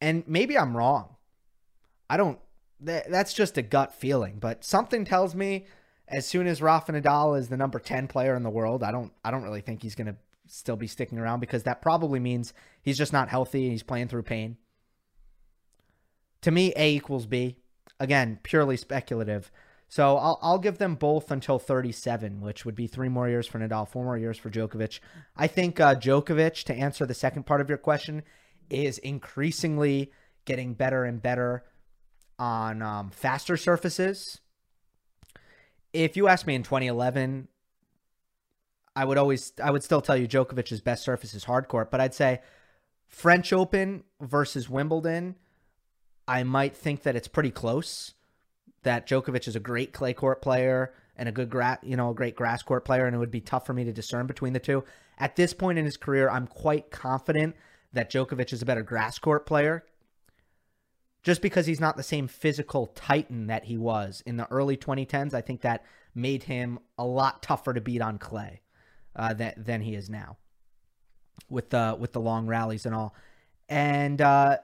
And 0.00 0.24
maybe 0.26 0.58
I'm 0.58 0.76
wrong. 0.76 1.16
I 2.10 2.16
don't 2.16 2.38
that, 2.84 3.10
that's 3.10 3.32
just 3.32 3.58
a 3.58 3.62
gut 3.62 3.94
feeling, 3.94 4.38
but 4.38 4.64
something 4.64 5.04
tells 5.04 5.34
me 5.34 5.66
as 6.08 6.26
soon 6.26 6.46
as 6.46 6.60
Rafa 6.60 6.92
Nadal 6.92 7.38
is 7.38 7.48
the 7.48 7.56
number 7.56 7.78
10 7.78 8.06
player 8.08 8.34
in 8.34 8.42
the 8.42 8.50
world, 8.50 8.82
I 8.82 8.92
don't 8.92 9.12
I 9.24 9.30
don't 9.30 9.42
really 9.42 9.60
think 9.60 9.82
he's 9.82 9.94
going 9.94 10.08
to 10.08 10.16
still 10.46 10.76
be 10.76 10.86
sticking 10.86 11.18
around 11.18 11.40
because 11.40 11.62
that 11.62 11.80
probably 11.80 12.20
means 12.20 12.52
he's 12.82 12.98
just 12.98 13.12
not 13.12 13.28
healthy 13.28 13.62
and 13.62 13.72
he's 13.72 13.82
playing 13.82 14.08
through 14.08 14.24
pain. 14.24 14.56
To 16.42 16.50
me, 16.50 16.72
A 16.76 16.90
equals 16.94 17.26
B. 17.26 17.56
Again, 17.98 18.40
purely 18.42 18.76
speculative. 18.76 19.50
So 19.88 20.16
I'll, 20.16 20.38
I'll 20.42 20.58
give 20.58 20.78
them 20.78 20.94
both 20.96 21.30
until 21.30 21.58
37, 21.58 22.40
which 22.40 22.64
would 22.64 22.74
be 22.74 22.86
three 22.86 23.08
more 23.08 23.28
years 23.28 23.46
for 23.46 23.58
Nadal, 23.58 23.86
four 23.86 24.04
more 24.04 24.18
years 24.18 24.38
for 24.38 24.50
Djokovic. 24.50 25.00
I 25.36 25.46
think 25.46 25.78
uh, 25.78 25.94
Djokovic, 25.94 26.64
to 26.64 26.74
answer 26.74 27.06
the 27.06 27.14
second 27.14 27.44
part 27.44 27.60
of 27.60 27.68
your 27.68 27.78
question, 27.78 28.22
is 28.70 28.98
increasingly 28.98 30.10
getting 30.44 30.74
better 30.74 31.04
and 31.04 31.22
better 31.22 31.64
on 32.42 32.82
um, 32.82 33.10
faster 33.10 33.56
surfaces. 33.56 34.40
If 35.92 36.16
you 36.16 36.26
asked 36.26 36.44
me 36.44 36.56
in 36.56 36.64
2011, 36.64 37.46
I 38.96 39.04
would 39.04 39.16
always, 39.16 39.52
I 39.62 39.70
would 39.70 39.84
still 39.84 40.00
tell 40.00 40.16
you 40.16 40.26
Djokovic's 40.26 40.80
best 40.80 41.04
surface 41.04 41.34
is 41.34 41.44
hard 41.44 41.68
court, 41.68 41.92
but 41.92 42.00
I'd 42.00 42.14
say 42.14 42.40
French 43.06 43.52
Open 43.52 44.02
versus 44.20 44.68
Wimbledon, 44.68 45.36
I 46.26 46.42
might 46.42 46.74
think 46.74 47.04
that 47.04 47.14
it's 47.14 47.28
pretty 47.28 47.52
close 47.52 48.14
that 48.82 49.06
Djokovic 49.06 49.46
is 49.46 49.54
a 49.54 49.60
great 49.60 49.92
clay 49.92 50.12
court 50.12 50.42
player 50.42 50.92
and 51.16 51.28
a 51.28 51.32
good 51.32 51.48
gra- 51.48 51.78
you 51.84 51.96
know, 51.96 52.10
a 52.10 52.14
great 52.14 52.34
grass 52.34 52.64
court 52.64 52.84
player, 52.84 53.06
and 53.06 53.14
it 53.14 53.20
would 53.20 53.30
be 53.30 53.40
tough 53.40 53.66
for 53.66 53.72
me 53.72 53.84
to 53.84 53.92
discern 53.92 54.26
between 54.26 54.52
the 54.52 54.58
two. 54.58 54.82
At 55.16 55.36
this 55.36 55.54
point 55.54 55.78
in 55.78 55.84
his 55.84 55.96
career, 55.96 56.28
I'm 56.28 56.48
quite 56.48 56.90
confident 56.90 57.54
that 57.92 58.10
Djokovic 58.10 58.52
is 58.52 58.62
a 58.62 58.66
better 58.66 58.82
grass 58.82 59.20
court 59.20 59.46
player. 59.46 59.84
Just 61.22 61.40
because 61.40 61.66
he's 61.66 61.80
not 61.80 61.96
the 61.96 62.02
same 62.02 62.26
physical 62.26 62.88
titan 62.88 63.46
that 63.46 63.64
he 63.64 63.78
was 63.78 64.22
in 64.26 64.36
the 64.36 64.50
early 64.50 64.76
2010s, 64.76 65.34
I 65.34 65.40
think 65.40 65.60
that 65.60 65.84
made 66.14 66.44
him 66.44 66.80
a 66.98 67.04
lot 67.04 67.42
tougher 67.42 67.72
to 67.72 67.80
beat 67.80 68.02
on 68.02 68.18
clay 68.18 68.62
uh, 69.14 69.32
that, 69.34 69.64
than 69.64 69.82
he 69.82 69.94
is 69.94 70.10
now, 70.10 70.36
with 71.48 71.70
the 71.70 71.96
with 71.98 72.12
the 72.12 72.20
long 72.20 72.46
rallies 72.46 72.86
and 72.86 72.94
all. 72.94 73.14
And 73.68 74.20
uh, 74.20 74.58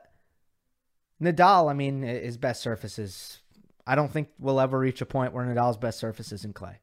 Nadal, 1.22 1.70
I 1.70 1.74
mean, 1.74 2.02
his 2.02 2.36
best 2.36 2.60
surfaces. 2.60 3.38
I 3.86 3.94
don't 3.94 4.12
think 4.12 4.28
we'll 4.38 4.60
ever 4.60 4.78
reach 4.78 5.00
a 5.00 5.06
point 5.06 5.32
where 5.32 5.44
Nadal's 5.44 5.78
best 5.78 5.98
surface 5.98 6.32
is 6.32 6.44
in 6.44 6.52
clay. 6.52 6.80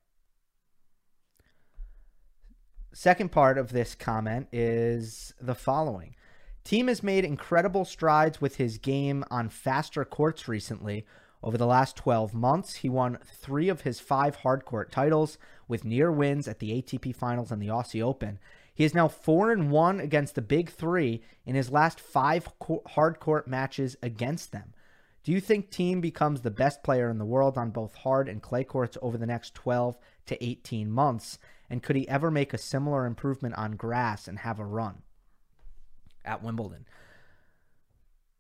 Second 2.93 3.31
part 3.31 3.57
of 3.57 3.73
this 3.73 3.93
comment 3.93 4.47
is 4.51 5.33
the 5.39 5.53
following. 5.53 6.15
Thiem 6.65 6.87
has 6.87 7.03
made 7.03 7.23
incredible 7.23 7.85
strides 7.85 8.41
with 8.41 8.55
his 8.55 8.79
game 8.79 9.23
on 9.29 9.49
faster 9.49 10.03
courts 10.03 10.47
recently. 10.47 11.05
Over 11.43 11.59
the 11.59 11.67
last 11.67 11.95
12 11.95 12.33
months, 12.33 12.77
he 12.77 12.89
won 12.89 13.19
three 13.23 13.69
of 13.69 13.81
his 13.81 13.99
five 13.99 14.37
hard 14.37 14.65
court 14.65 14.91
titles 14.91 15.37
with 15.67 15.85
near 15.85 16.11
wins 16.11 16.47
at 16.47 16.57
the 16.57 16.71
ATP 16.71 17.15
Finals 17.15 17.51
and 17.51 17.61
the 17.61 17.67
Aussie 17.67 18.01
Open. 18.01 18.39
He 18.73 18.83
is 18.83 18.95
now 18.95 19.07
4 19.07 19.51
and 19.51 19.69
1 19.69 19.99
against 19.99 20.33
the 20.33 20.41
Big 20.41 20.71
3 20.71 21.21
in 21.45 21.53
his 21.53 21.69
last 21.69 21.99
5 21.99 22.49
hard 22.87 23.19
court 23.19 23.47
matches 23.47 23.95
against 24.01 24.51
them. 24.51 24.73
Do 25.23 25.31
you 25.31 25.39
think 25.39 25.69
Thiem 25.69 26.01
becomes 26.01 26.41
the 26.41 26.49
best 26.49 26.81
player 26.81 27.11
in 27.11 27.19
the 27.19 27.25
world 27.25 27.59
on 27.59 27.69
both 27.69 27.93
hard 27.93 28.27
and 28.27 28.41
clay 28.41 28.63
courts 28.63 28.97
over 29.03 29.19
the 29.19 29.27
next 29.27 29.53
12 29.53 29.99
to 30.25 30.43
18 30.43 30.89
months? 30.89 31.37
And 31.69 31.83
could 31.83 31.95
he 31.95 32.09
ever 32.09 32.31
make 32.31 32.55
a 32.55 32.57
similar 32.57 33.05
improvement 33.05 33.53
on 33.53 33.75
grass 33.75 34.27
and 34.27 34.39
have 34.39 34.59
a 34.59 34.65
run 34.65 35.03
at 36.25 36.43
Wimbledon? 36.43 36.85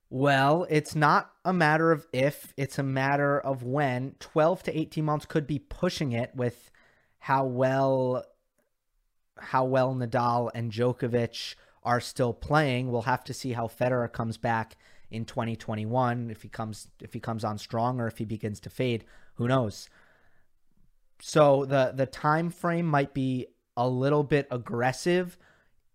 Well, 0.09 0.65
it's 0.69 0.95
not 0.95 1.31
a 1.43 1.53
matter 1.53 1.91
of 1.91 2.07
if, 2.13 2.53
it's 2.57 2.79
a 2.79 2.83
matter 2.83 3.39
of 3.39 3.63
when. 3.63 4.15
12 4.19 4.63
to 4.63 4.77
18 4.77 5.03
months 5.03 5.25
could 5.25 5.47
be 5.47 5.59
pushing 5.59 6.11
it 6.11 6.35
with 6.35 6.71
how 7.19 7.45
well 7.45 8.23
how 9.37 9.65
well 9.65 9.93
Nadal 9.93 10.49
and 10.55 10.71
Djokovic 10.71 11.55
are 11.83 11.99
still 11.99 12.33
playing. 12.33 12.89
We'll 12.89 13.01
have 13.01 13.23
to 13.25 13.33
see 13.33 13.51
how 13.51 13.67
Federer 13.67 14.11
comes 14.11 14.37
back 14.37 14.77
in 15.11 15.25
2021 15.25 16.29
if 16.31 16.41
he 16.41 16.49
comes 16.49 16.87
if 17.01 17.13
he 17.13 17.19
comes 17.19 17.43
on 17.43 17.57
strong 17.57 17.99
or 17.99 18.07
if 18.07 18.17
he 18.17 18.25
begins 18.25 18.59
to 18.59 18.69
fade 18.69 19.05
who 19.35 19.47
knows 19.47 19.89
so 21.21 21.65
the 21.65 21.93
the 21.95 22.05
time 22.05 22.49
frame 22.49 22.85
might 22.85 23.13
be 23.13 23.47
a 23.77 23.87
little 23.87 24.23
bit 24.23 24.47
aggressive 24.51 25.37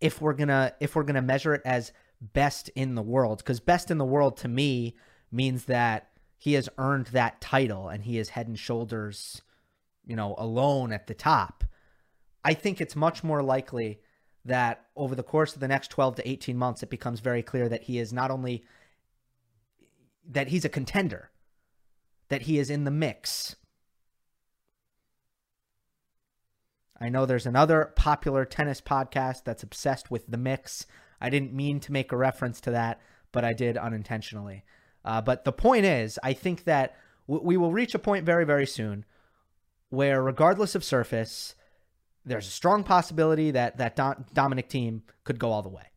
if 0.01 0.21
we're 0.21 0.35
gonna 0.35 0.75
if 0.81 0.95
we're 0.95 1.03
gonna 1.03 1.23
measure 1.23 1.55
it 1.55 1.63
as 1.65 1.93
best 2.21 2.69
in 2.71 2.95
the 2.95 3.03
world 3.03 3.39
because 3.39 3.61
best 3.61 3.91
in 3.91 3.99
the 3.99 4.05
world 4.05 4.37
to 4.37 4.49
me 4.49 4.95
means 5.33 5.65
that 5.65 6.11
he 6.37 6.55
has 6.55 6.69
earned 6.79 7.07
that 7.07 7.41
title 7.41 7.89
and 7.89 8.05
he 8.05 8.19
is 8.19 8.31
head 8.31 8.47
and 8.47 8.59
shoulders 8.59 9.43
you 10.07 10.17
know 10.17 10.35
alone 10.37 10.93
at 10.93 11.07
the 11.07 11.15
top 11.15 11.65
i 12.45 12.53
think 12.53 12.81
it's 12.81 12.95
much 12.95 13.25
more 13.25 13.43
likely 13.43 14.01
that 14.45 14.87
over 14.97 15.15
the 15.15 15.23
course 15.23 15.55
of 15.55 15.61
the 15.61 15.69
next 15.69 15.89
12 15.89 16.17
to 16.17 16.29
18 16.29 16.57
months 16.57 16.83
it 16.83 16.91
becomes 16.91 17.21
very 17.21 17.43
clear 17.43 17.69
that 17.69 17.85
he 17.85 17.99
is 17.99 18.13
not 18.13 18.31
only 18.31 18.65
that 20.31 20.49
he's 20.49 20.65
a 20.65 20.69
contender, 20.69 21.31
that 22.29 22.43
he 22.43 22.59
is 22.59 22.71
in 22.71 22.85
the 22.85 22.91
mix. 22.91 23.57
I 27.01 27.09
know 27.09 27.25
there's 27.25 27.47
another 27.47 27.93
popular 27.97 28.45
tennis 28.45 28.81
podcast 28.81 29.45
that's 29.45 29.63
obsessed 29.63 30.11
with 30.11 30.27
the 30.27 30.37
mix. 30.37 30.87
I 31.21 31.31
didn't 31.31 31.55
mean 31.55 31.81
to 31.81 31.93
make 31.93 32.13
a 32.13 32.17
reference 32.17 32.61
to 32.63 32.71
that, 32.73 33.01
but 33.33 33.45
I 33.45 33.53
did 33.53 33.77
unintentionally. 33.77 34.65
Uh, 35.05 35.21
but 35.23 35.45
the 35.45 35.53
point 35.53 35.87
is, 35.87 36.19
I 36.23 36.35
think 36.35 36.65
that 36.65 36.97
w- 37.27 37.45
we 37.47 37.57
will 37.57 37.73
reach 37.73 37.95
a 37.95 37.99
point 37.99 38.27
very, 38.27 38.45
very 38.45 38.67
soon 38.67 39.07
where, 39.89 40.23
regardless 40.23 40.75
of 40.75 40.85
surface, 40.85 41.55
there's 42.25 42.47
a 42.47 42.51
strong 42.51 42.85
possibility 42.85 43.51
that 43.51 43.79
that 43.79 43.97
Do- 43.97 44.25
Dominic 44.35 44.69
Thiem 44.69 45.03
could 45.25 45.39
go 45.39 45.51
all 45.53 45.63
the 45.63 45.71
way 45.71 45.91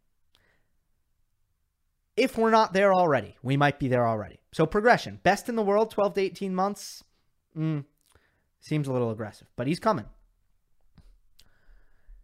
if 2.15 2.37
we're 2.37 2.51
not 2.51 2.73
there 2.73 2.93
already, 2.93 3.37
we 3.41 3.57
might 3.57 3.79
be 3.79 3.87
there 3.87 4.07
already. 4.07 4.39
So 4.51 4.65
progression, 4.65 5.19
best 5.23 5.49
in 5.49 5.55
the 5.55 5.63
world, 5.63 5.91
12 5.91 6.13
to 6.15 6.21
18 6.21 6.53
months, 6.53 7.03
mm, 7.57 7.85
seems 8.59 8.87
a 8.87 8.93
little 8.93 9.11
aggressive, 9.11 9.47
but 9.55 9.67
he's 9.67 9.79
coming. 9.79 10.05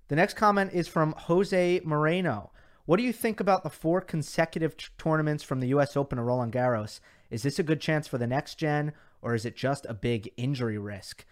The 0.10 0.16
next 0.16 0.34
comment 0.34 0.72
is 0.74 0.88
from 0.88 1.14
Jose 1.14 1.82
Moreno. 1.84 2.52
What 2.86 2.98
do 2.98 3.04
you 3.04 3.14
think 3.14 3.40
about 3.40 3.64
the 3.64 3.70
four 3.70 4.02
consecutive 4.02 4.76
t- 4.76 4.88
tournaments 4.98 5.44
from 5.44 5.60
the 5.60 5.68
U.S. 5.68 5.96
Open 5.96 6.18
to 6.18 6.24
Roland 6.24 6.52
Garros? 6.52 7.00
Is 7.30 7.44
this 7.44 7.60
a 7.60 7.64
good 7.64 7.80
chance 7.80 8.08
for 8.08 8.18
the 8.18 8.26
next 8.26 8.56
gen, 8.56 8.94
or 9.22 9.36
is 9.36 9.46
it 9.46 9.56
just 9.56 9.86
a 9.88 9.94
big 9.94 10.32
injury 10.36 10.80
risk? 10.80 11.26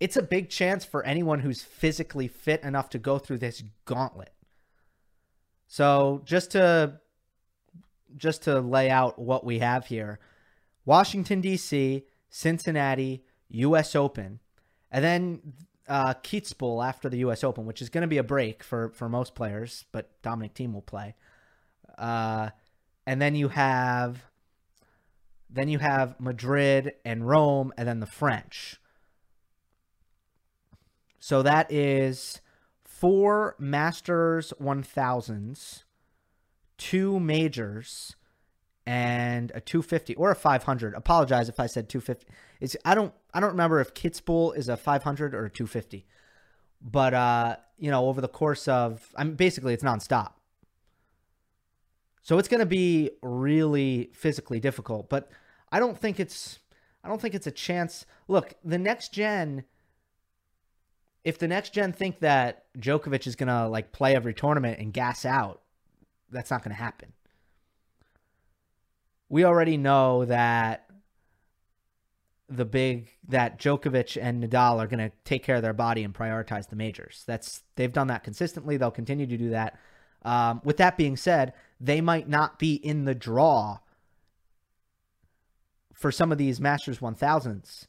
It's 0.00 0.18
a 0.18 0.22
big 0.22 0.50
chance 0.50 0.84
for 0.84 1.02
anyone 1.04 1.40
who's 1.40 1.62
physically 1.62 2.28
fit 2.28 2.62
enough 2.62 2.90
to 2.90 2.98
go 2.98 3.18
through 3.18 3.38
this 3.38 3.62
gauntlet. 3.86 4.34
So, 5.66 6.20
just 6.26 6.50
to 6.52 7.00
just 8.16 8.42
to 8.42 8.60
lay 8.60 8.90
out 8.90 9.18
what 9.18 9.44
we 9.44 9.60
have 9.60 9.86
here 9.86 10.18
Washington, 10.84 11.40
D.C., 11.40 12.04
Cincinnati, 12.28 13.22
U.S. 13.48 13.94
Open, 13.96 14.40
and 14.90 15.02
then 15.02 15.54
uh, 15.88 16.14
Kitzbühel 16.22 16.86
after 16.86 17.08
the 17.08 17.18
U.S. 17.18 17.42
Open, 17.42 17.66
which 17.66 17.82
is 17.82 17.88
going 17.88 18.02
to 18.02 18.08
be 18.08 18.18
a 18.18 18.22
break 18.22 18.62
for, 18.62 18.90
for 18.90 19.08
most 19.08 19.34
players, 19.34 19.84
but 19.92 20.10
Dominic 20.22 20.54
Thiem 20.54 20.72
will 20.72 20.82
play. 20.82 21.14
Uh, 21.96 22.50
and 23.06 23.20
then 23.20 23.34
you 23.34 23.48
have 23.48 24.24
then 25.50 25.68
you 25.68 25.78
have 25.78 26.20
Madrid 26.20 26.92
and 27.06 27.26
Rome, 27.26 27.72
and 27.78 27.88
then 27.88 28.00
the 28.00 28.06
French. 28.06 28.76
So 31.18 31.42
that 31.42 31.72
is 31.72 32.42
four 32.84 33.56
Masters 33.58 34.52
1000s 34.60 35.84
two 36.78 37.20
majors 37.20 38.14
and 38.86 39.52
a 39.54 39.60
250 39.60 40.14
or 40.14 40.30
a 40.30 40.34
500. 40.34 40.94
Apologize 40.94 41.48
if 41.48 41.60
I 41.60 41.66
said 41.66 41.88
250. 41.88 42.26
It's 42.60 42.76
I 42.84 42.94
don't 42.94 43.12
I 43.32 43.40
don't 43.40 43.50
remember 43.50 43.80
if 43.80 43.94
Kitzbühel 43.94 44.56
is 44.56 44.68
a 44.68 44.76
500 44.76 45.34
or 45.34 45.46
a 45.46 45.50
250. 45.50 46.06
But 46.80 47.14
uh, 47.14 47.56
you 47.78 47.90
know, 47.90 48.06
over 48.06 48.20
the 48.20 48.28
course 48.28 48.68
of 48.68 49.08
I 49.16 49.24
mean 49.24 49.34
basically 49.34 49.74
it's 49.74 49.84
nonstop. 49.84 50.32
So 52.22 52.38
it's 52.38 52.48
going 52.48 52.60
to 52.60 52.66
be 52.66 53.10
really 53.22 54.10
physically 54.12 54.60
difficult, 54.60 55.08
but 55.08 55.30
I 55.72 55.80
don't 55.80 55.96
think 55.96 56.20
it's 56.20 56.58
I 57.02 57.08
don't 57.08 57.20
think 57.20 57.34
it's 57.34 57.46
a 57.46 57.52
chance. 57.52 58.04
Look, 58.26 58.54
the 58.64 58.78
next 58.78 59.12
gen 59.12 59.64
if 61.24 61.38
the 61.38 61.48
next 61.48 61.74
gen 61.74 61.92
think 61.92 62.20
that 62.20 62.64
Djokovic 62.78 63.26
is 63.26 63.36
going 63.36 63.48
to 63.48 63.68
like 63.68 63.92
play 63.92 64.14
every 64.14 64.32
tournament 64.32 64.78
and 64.78 64.92
gas 64.92 65.24
out, 65.24 65.60
that's 66.30 66.50
not 66.50 66.62
going 66.62 66.74
to 66.74 66.82
happen. 66.82 67.12
We 69.28 69.44
already 69.44 69.76
know 69.76 70.24
that 70.24 70.87
the 72.48 72.64
big 72.64 73.10
that 73.28 73.58
Djokovic 73.58 74.20
and 74.20 74.42
Nadal 74.42 74.78
are 74.78 74.86
going 74.86 75.10
to 75.10 75.14
take 75.24 75.44
care 75.44 75.56
of 75.56 75.62
their 75.62 75.74
body 75.74 76.02
and 76.02 76.14
prioritize 76.14 76.68
the 76.68 76.76
majors. 76.76 77.24
That's 77.26 77.62
they've 77.76 77.92
done 77.92 78.06
that 78.06 78.24
consistently. 78.24 78.76
They'll 78.76 78.90
continue 78.90 79.26
to 79.26 79.36
do 79.36 79.50
that. 79.50 79.78
Um, 80.22 80.60
with 80.64 80.78
that 80.78 80.96
being 80.96 81.16
said, 81.16 81.52
they 81.80 82.00
might 82.00 82.28
not 82.28 82.58
be 82.58 82.74
in 82.74 83.04
the 83.04 83.14
draw 83.14 83.78
for 85.94 86.10
some 86.12 86.32
of 86.32 86.38
these 86.38 86.60
Masters 86.60 87.00
1000s 87.00 87.86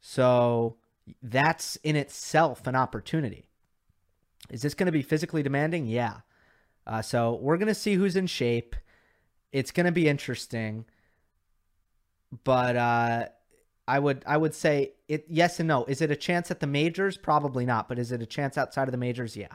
So 0.00 0.76
that's 1.22 1.76
in 1.76 1.96
itself 1.96 2.66
an 2.66 2.76
opportunity. 2.76 3.48
Is 4.50 4.62
this 4.62 4.74
going 4.74 4.86
to 4.86 4.92
be 4.92 5.02
physically 5.02 5.42
demanding? 5.42 5.86
Yeah. 5.86 6.18
Uh, 6.86 7.02
so 7.02 7.38
we're 7.42 7.56
going 7.56 7.68
to 7.68 7.74
see 7.74 7.94
who's 7.94 8.14
in 8.14 8.28
shape. 8.28 8.76
It's 9.52 9.72
going 9.72 9.86
to 9.86 9.92
be 9.92 10.08
interesting. 10.08 10.84
But 12.44 12.76
uh, 12.76 13.26
I 13.88 13.98
would 13.98 14.22
I 14.26 14.36
would 14.36 14.54
say 14.54 14.92
it 15.08 15.26
yes 15.28 15.60
and 15.60 15.68
no. 15.68 15.84
Is 15.84 16.00
it 16.00 16.10
a 16.10 16.16
chance 16.16 16.50
at 16.50 16.60
the 16.60 16.66
majors? 16.66 17.16
Probably 17.16 17.64
not. 17.64 17.88
But 17.88 17.98
is 17.98 18.12
it 18.12 18.22
a 18.22 18.26
chance 18.26 18.58
outside 18.58 18.88
of 18.88 18.92
the 18.92 18.98
majors? 18.98 19.36
Yeah. 19.36 19.54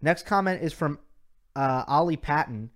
Next 0.00 0.26
comment 0.26 0.62
is 0.62 0.72
from 0.72 0.98
uh, 1.54 1.84
Ollie 1.86 2.16
Patton. 2.16 2.70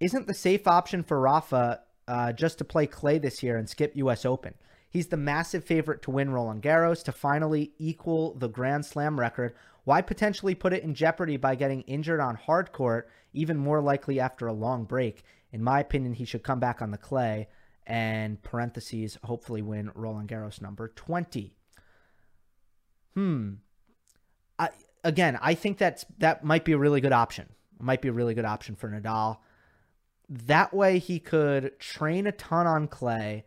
Isn't 0.00 0.26
the 0.26 0.34
safe 0.34 0.66
option 0.66 1.02
for 1.02 1.20
Rafa 1.20 1.80
uh, 2.08 2.32
just 2.32 2.58
to 2.58 2.64
play 2.64 2.86
clay 2.86 3.18
this 3.18 3.42
year 3.42 3.56
and 3.56 3.68
skip 3.68 3.94
U.S. 3.96 4.24
Open? 4.24 4.54
He's 4.90 5.08
the 5.08 5.16
massive 5.16 5.64
favorite 5.64 6.02
to 6.02 6.10
win 6.10 6.30
Roland 6.30 6.62
Garros 6.62 7.04
to 7.04 7.12
finally 7.12 7.72
equal 7.78 8.34
the 8.34 8.48
Grand 8.48 8.84
Slam 8.84 9.20
record. 9.20 9.54
Why 9.84 10.00
potentially 10.00 10.54
put 10.54 10.72
it 10.72 10.82
in 10.82 10.94
jeopardy 10.94 11.36
by 11.36 11.54
getting 11.54 11.82
injured 11.82 12.18
on 12.18 12.34
hard 12.34 12.72
court, 12.72 13.08
even 13.32 13.56
more 13.56 13.80
likely 13.80 14.18
after 14.18 14.46
a 14.46 14.52
long 14.52 14.84
break? 14.84 15.22
In 15.56 15.62
my 15.62 15.80
opinion, 15.80 16.12
he 16.12 16.26
should 16.26 16.42
come 16.42 16.60
back 16.60 16.82
on 16.82 16.90
the 16.90 16.98
clay 16.98 17.48
and 17.86 18.42
parentheses 18.42 19.16
hopefully 19.24 19.62
win 19.62 19.90
Roland 19.94 20.28
Garros 20.28 20.60
number 20.60 20.88
20. 20.88 21.56
Hmm. 23.14 23.54
I 24.58 24.68
again, 25.02 25.38
I 25.40 25.54
think 25.54 25.78
that's 25.78 26.04
that 26.18 26.44
might 26.44 26.66
be 26.66 26.72
a 26.72 26.78
really 26.78 27.00
good 27.00 27.14
option. 27.14 27.48
Might 27.80 28.02
be 28.02 28.08
a 28.08 28.12
really 28.12 28.34
good 28.34 28.44
option 28.44 28.76
for 28.76 28.90
Nadal. 28.90 29.38
That 30.28 30.74
way 30.74 30.98
he 30.98 31.18
could 31.18 31.80
train 31.80 32.26
a 32.26 32.32
ton 32.32 32.66
on 32.66 32.86
clay, 32.86 33.46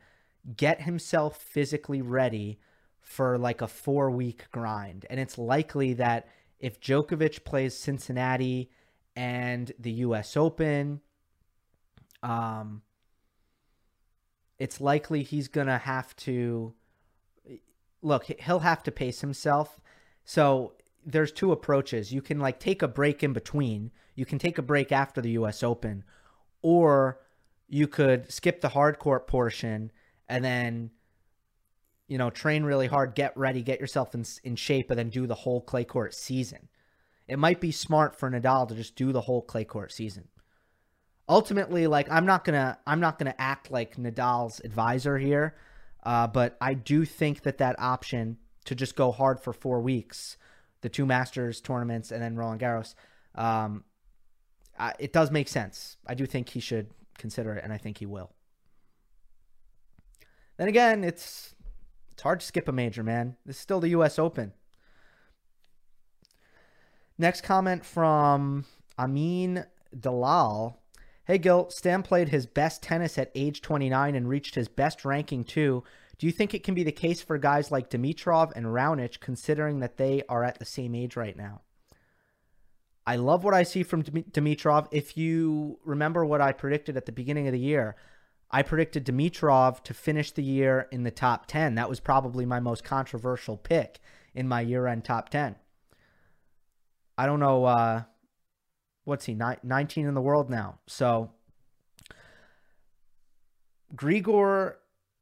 get 0.57 0.81
himself 0.81 1.37
physically 1.37 2.01
ready 2.01 2.59
for 3.01 3.37
like 3.37 3.61
a 3.61 3.67
4-week 3.67 4.45
grind. 4.51 5.05
And 5.11 5.19
it's 5.19 5.37
likely 5.37 5.93
that 5.93 6.27
if 6.59 6.81
Djokovic 6.81 7.43
plays 7.43 7.77
Cincinnati 7.77 8.71
and 9.15 9.71
the 9.77 9.91
US 9.91 10.35
Open 10.35 11.01
um 12.23 12.81
it's 14.59 14.81
likely 14.81 15.23
he's 15.23 15.47
going 15.47 15.67
to 15.67 15.77
have 15.77 16.15
to 16.17 16.73
look, 18.01 18.25
he'll 18.25 18.59
have 18.59 18.83
to 18.83 18.91
pace 18.91 19.21
himself. 19.21 19.79
So 20.25 20.73
there's 21.05 21.31
two 21.31 21.51
approaches. 21.51 22.13
You 22.13 22.21
can 22.21 22.39
like 22.39 22.59
take 22.59 22.81
a 22.81 22.87
break 22.87 23.23
in 23.23 23.33
between. 23.33 23.91
You 24.15 24.25
can 24.25 24.37
take 24.37 24.57
a 24.57 24.61
break 24.61 24.91
after 24.91 25.21
the 25.21 25.31
US 25.31 25.63
Open 25.63 26.03
or 26.61 27.21
you 27.69 27.87
could 27.87 28.31
skip 28.31 28.59
the 28.61 28.69
hard 28.69 28.99
court 28.99 29.27
portion 29.27 29.91
and 30.27 30.43
then 30.43 30.91
you 32.07 32.17
know, 32.17 32.31
train 32.31 32.63
really 32.63 32.87
hard, 32.87 33.13
get 33.13 33.37
ready, 33.37 33.61
get 33.61 33.79
yourself 33.79 34.15
in 34.15 34.25
in 34.43 34.55
shape 34.55 34.89
and 34.89 34.97
then 34.97 35.09
do 35.09 35.27
the 35.27 35.35
whole 35.35 35.61
clay 35.61 35.85
court 35.85 36.13
season. 36.13 36.67
It 37.27 37.37
might 37.37 37.61
be 37.61 37.71
smart 37.71 38.15
for 38.15 38.29
Nadal 38.29 38.67
to 38.67 38.75
just 38.75 38.95
do 38.95 39.11
the 39.11 39.21
whole 39.21 39.43
clay 39.43 39.63
court 39.63 39.91
season 39.91 40.27
ultimately, 41.29 41.87
like 41.87 42.09
I'm 42.11 42.25
not 42.25 42.43
gonna 42.43 42.77
I'm 42.85 42.99
not 42.99 43.19
gonna 43.19 43.35
act 43.37 43.71
like 43.71 43.95
Nadal's 43.95 44.59
advisor 44.65 45.17
here, 45.17 45.55
uh, 46.03 46.27
but 46.27 46.57
I 46.59 46.73
do 46.73 47.05
think 47.05 47.43
that 47.43 47.59
that 47.59 47.79
option 47.79 48.37
to 48.65 48.75
just 48.75 48.95
go 48.95 49.11
hard 49.11 49.39
for 49.39 49.53
four 49.53 49.79
weeks, 49.79 50.35
the 50.81 50.89
two 50.89 51.05
Masters 51.05 51.61
tournaments 51.61 52.11
and 52.11 52.21
then 52.21 52.35
Roland 52.35 52.59
Garros, 52.59 52.95
um, 53.35 53.83
I, 54.77 54.93
it 54.99 55.13
does 55.13 55.31
make 55.31 55.47
sense. 55.47 55.97
I 56.05 56.15
do 56.15 56.25
think 56.25 56.49
he 56.49 56.59
should 56.59 56.87
consider 57.17 57.53
it, 57.53 57.63
and 57.63 57.71
I 57.71 57.77
think 57.77 57.99
he 57.99 58.05
will. 58.05 58.31
Then 60.57 60.67
again, 60.67 61.03
it's 61.03 61.53
it's 62.11 62.23
hard 62.23 62.41
to 62.41 62.45
skip 62.45 62.67
a 62.67 62.73
major, 62.73 63.03
man. 63.03 63.37
This 63.45 63.55
is 63.57 63.61
still 63.61 63.79
the 63.79 63.89
U.S. 63.89 64.17
Open. 64.19 64.53
Next 67.17 67.41
comment 67.41 67.85
from 67.85 68.65
Amin 68.97 69.65
Dalal. 69.97 70.78
Hey, 71.29 71.37
Gil, 71.37 71.69
Stan 71.69 72.01
played 72.01 72.29
his 72.29 72.47
best 72.47 72.81
tennis 72.81 73.15
at 73.19 73.29
age 73.35 73.61
29 73.61 74.15
and 74.15 74.27
reached 74.27 74.55
his 74.55 74.67
best 74.67 75.05
ranking 75.05 75.43
too. 75.43 75.83
Do 76.17 76.25
you 76.25 76.31
think 76.31 76.55
it 76.55 76.63
can 76.63 76.73
be 76.73 76.81
the 76.81 76.91
case 76.91 77.21
for 77.21 77.37
guys 77.37 77.69
like 77.69 77.91
Dimitrov 77.91 78.51
and 78.55 78.65
Raonic, 78.65 79.19
considering 79.19 79.79
that 79.79 79.97
they 79.97 80.23
are 80.27 80.43
at 80.43 80.57
the 80.57 80.65
same 80.65 80.95
age 80.95 81.15
right 81.15 81.37
now? 81.37 81.61
I 83.05 83.17
love 83.17 83.43
what 83.43 83.53
I 83.53 83.61
see 83.61 83.83
from 83.83 84.01
Dimitrov. 84.01 84.87
If 84.91 85.17
you 85.17 85.77
remember 85.85 86.25
what 86.25 86.41
I 86.41 86.51
predicted 86.51 86.97
at 86.97 87.05
the 87.05 87.11
beginning 87.11 87.45
of 87.45 87.53
the 87.53 87.59
year, 87.59 87.95
I 88.49 88.63
predicted 88.63 89.05
Dimitrov 89.05 89.83
to 89.83 89.93
finish 89.93 90.31
the 90.31 90.41
year 90.41 90.87
in 90.91 91.03
the 91.03 91.11
top 91.11 91.45
10. 91.45 91.75
That 91.75 91.89
was 91.89 91.99
probably 91.99 92.47
my 92.47 92.59
most 92.59 92.83
controversial 92.83 93.55
pick 93.55 93.99
in 94.33 94.47
my 94.47 94.61
year 94.61 94.87
end 94.87 95.05
top 95.05 95.29
10. 95.29 95.57
I 97.19 97.27
don't 97.27 97.39
know. 97.39 97.65
Uh, 97.65 98.03
what's 99.09 99.25
he, 99.25 99.33
19 99.33 100.05
in 100.05 100.13
the 100.13 100.21
world 100.21 100.49
now. 100.49 100.79
So 100.87 101.31
Grigor 103.93 104.75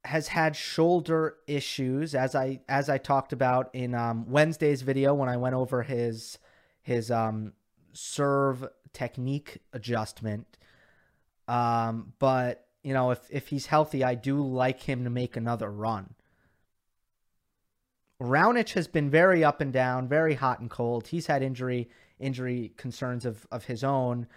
has 0.05 0.27
had 0.27 0.55
shoulder 0.55 1.37
issues 1.47 2.13
as 2.13 2.35
I 2.35 2.61
as 2.69 2.89
I 2.89 2.97
talked 2.97 3.33
about 3.33 3.73
in 3.73 3.95
um, 3.95 4.29
Wednesday's 4.29 4.81
video 4.81 5.13
when 5.13 5.29
I 5.29 5.37
went 5.37 5.55
over 5.55 5.83
his 5.83 6.37
his 6.81 7.09
um, 7.09 7.53
serve 7.93 8.67
technique 8.93 9.57
adjustment. 9.73 10.57
Um, 11.47 12.13
but 12.19 12.67
you 12.83 12.93
know, 12.93 13.11
if 13.11 13.19
if 13.29 13.47
he's 13.47 13.65
healthy, 13.65 14.03
I 14.03 14.15
do 14.15 14.41
like 14.41 14.81
him 14.83 15.03
to 15.03 15.09
make 15.09 15.35
another 15.35 15.71
run. 15.71 16.13
Raonic 18.21 18.73
has 18.73 18.87
been 18.87 19.09
very 19.09 19.43
up 19.43 19.61
and 19.61 19.71
down, 19.71 20.07
very 20.07 20.35
hot 20.35 20.59
and 20.59 20.69
cold. 20.69 21.07
He's 21.07 21.27
had 21.27 21.43
injury 21.43 21.89
injury 22.19 22.73
concerns 22.77 23.25
of 23.25 23.45
of 23.51 23.65
his 23.65 23.83
own. 23.83 24.27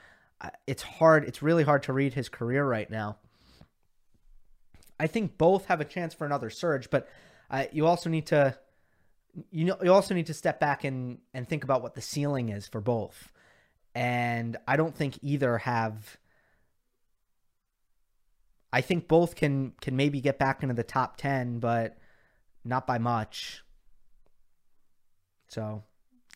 It's 0.66 0.82
hard. 0.82 1.24
It's 1.24 1.42
really 1.42 1.64
hard 1.64 1.82
to 1.84 1.92
read 1.92 2.14
his 2.14 2.28
career 2.28 2.64
right 2.64 2.90
now. 2.90 3.18
I 4.98 5.06
think 5.06 5.38
both 5.38 5.66
have 5.66 5.80
a 5.80 5.84
chance 5.84 6.14
for 6.14 6.24
another 6.24 6.50
surge, 6.50 6.90
but 6.90 7.08
uh, 7.50 7.64
you 7.72 7.86
also 7.86 8.10
need 8.10 8.26
to 8.26 8.58
you 9.50 9.64
know 9.64 9.76
you 9.82 9.92
also 9.92 10.14
need 10.14 10.26
to 10.26 10.34
step 10.34 10.60
back 10.60 10.84
and 10.84 11.18
and 11.34 11.48
think 11.48 11.64
about 11.64 11.82
what 11.82 11.94
the 11.94 12.00
ceiling 12.00 12.48
is 12.48 12.66
for 12.66 12.80
both. 12.80 13.32
And 13.94 14.56
I 14.68 14.76
don't 14.76 14.94
think 14.94 15.18
either 15.22 15.58
have 15.58 16.18
I 18.72 18.80
think 18.80 19.08
both 19.08 19.34
can 19.34 19.72
can 19.80 19.96
maybe 19.96 20.20
get 20.20 20.38
back 20.38 20.62
into 20.62 20.74
the 20.74 20.84
top 20.84 21.16
10, 21.16 21.58
but 21.58 21.98
not 22.64 22.86
by 22.86 22.98
much. 22.98 23.64
So, 25.48 25.82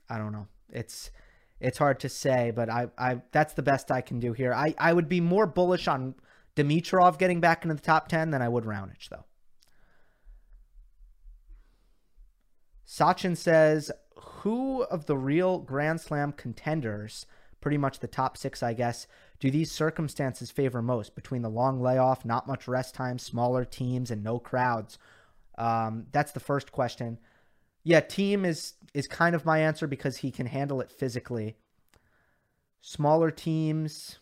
I 0.09 0.19
don't 0.19 0.33
know. 0.33 0.49
It's 0.71 1.11
it's 1.61 1.79
hard 1.79 2.01
to 2.01 2.09
say, 2.09 2.53
but 2.55 2.69
I, 2.69 2.89
I 2.99 3.23
that's 3.33 3.55
the 3.55 3.63
best 3.63 3.91
I 3.91 4.01
can 4.01 4.21
do 4.21 4.33
here. 4.33 4.53
I, 4.53 4.75
I 4.79 4.93
would 4.93 5.09
be 5.09 5.21
more 5.21 5.47
bullish 5.47 5.89
on 5.89 6.15
Dimitrov 6.57 7.19
getting 7.19 7.41
back 7.41 7.65
into 7.65 7.75
the 7.75 7.81
top 7.81 8.09
10 8.09 8.31
than 8.31 8.43
I 8.43 8.49
would 8.49 8.65
Raonic, 8.65 9.09
though. 9.09 9.25
Sachin 12.87 13.37
says, 13.37 13.91
Who 14.17 14.83
of 14.85 15.07
the 15.07 15.17
real 15.17 15.59
Grand 15.59 16.01
Slam 16.01 16.33
contenders, 16.33 17.27
pretty 17.61 17.79
much 17.79 17.99
the 17.99 18.07
top 18.07 18.37
six, 18.37 18.63
I 18.63 18.75
guess, 18.75 19.07
do 19.41 19.51
these 19.51 19.73
circumstances 19.73 20.51
favor 20.51 20.81
most 20.81 21.15
between 21.15 21.43
the 21.43 21.51
long 21.51 21.81
layoff, 21.81 22.25
not 22.25 22.47
much 22.47 22.69
rest 22.69 22.95
time, 22.95 23.19
smaller 23.19 23.65
teams, 23.65 24.11
and 24.11 24.23
no 24.23 24.39
crowds? 24.39 24.99
Um, 25.59 26.07
that's 26.13 26.33
the 26.33 26.41
first 26.41 26.73
question. 26.73 27.19
Yeah, 27.85 28.01
Thiem 28.01 28.47
is 28.47 28.75
is 28.95 29.07
kind 29.07 29.35
of 29.35 29.45
my 29.45 29.59
answer 29.59 29.87
because 29.87 30.19
he 30.19 30.31
can 30.31 30.47
handle 30.47 30.81
it 30.81 30.91
physically. 30.91 31.57
Smaller 32.81 33.31
teams, 33.31 34.19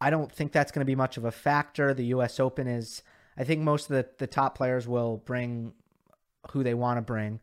I 0.00 0.10
don't 0.10 0.30
think 0.30 0.52
that's 0.52 0.70
going 0.70 0.80
to 0.80 0.90
be 0.90 0.94
much 0.94 1.16
of 1.16 1.24
a 1.24 1.30
factor. 1.30 1.92
The 1.92 2.06
U.S. 2.06 2.38
Open 2.38 2.66
is, 2.66 3.02
I 3.36 3.44
think 3.44 3.62
most 3.62 3.90
of 3.90 3.96
the, 3.96 4.06
the 4.18 4.26
top 4.26 4.56
players 4.56 4.86
will 4.86 5.18
bring 5.18 5.72
who 6.50 6.62
they 6.62 6.74
want 6.74 6.98
to 6.98 7.02
bring 7.02 7.40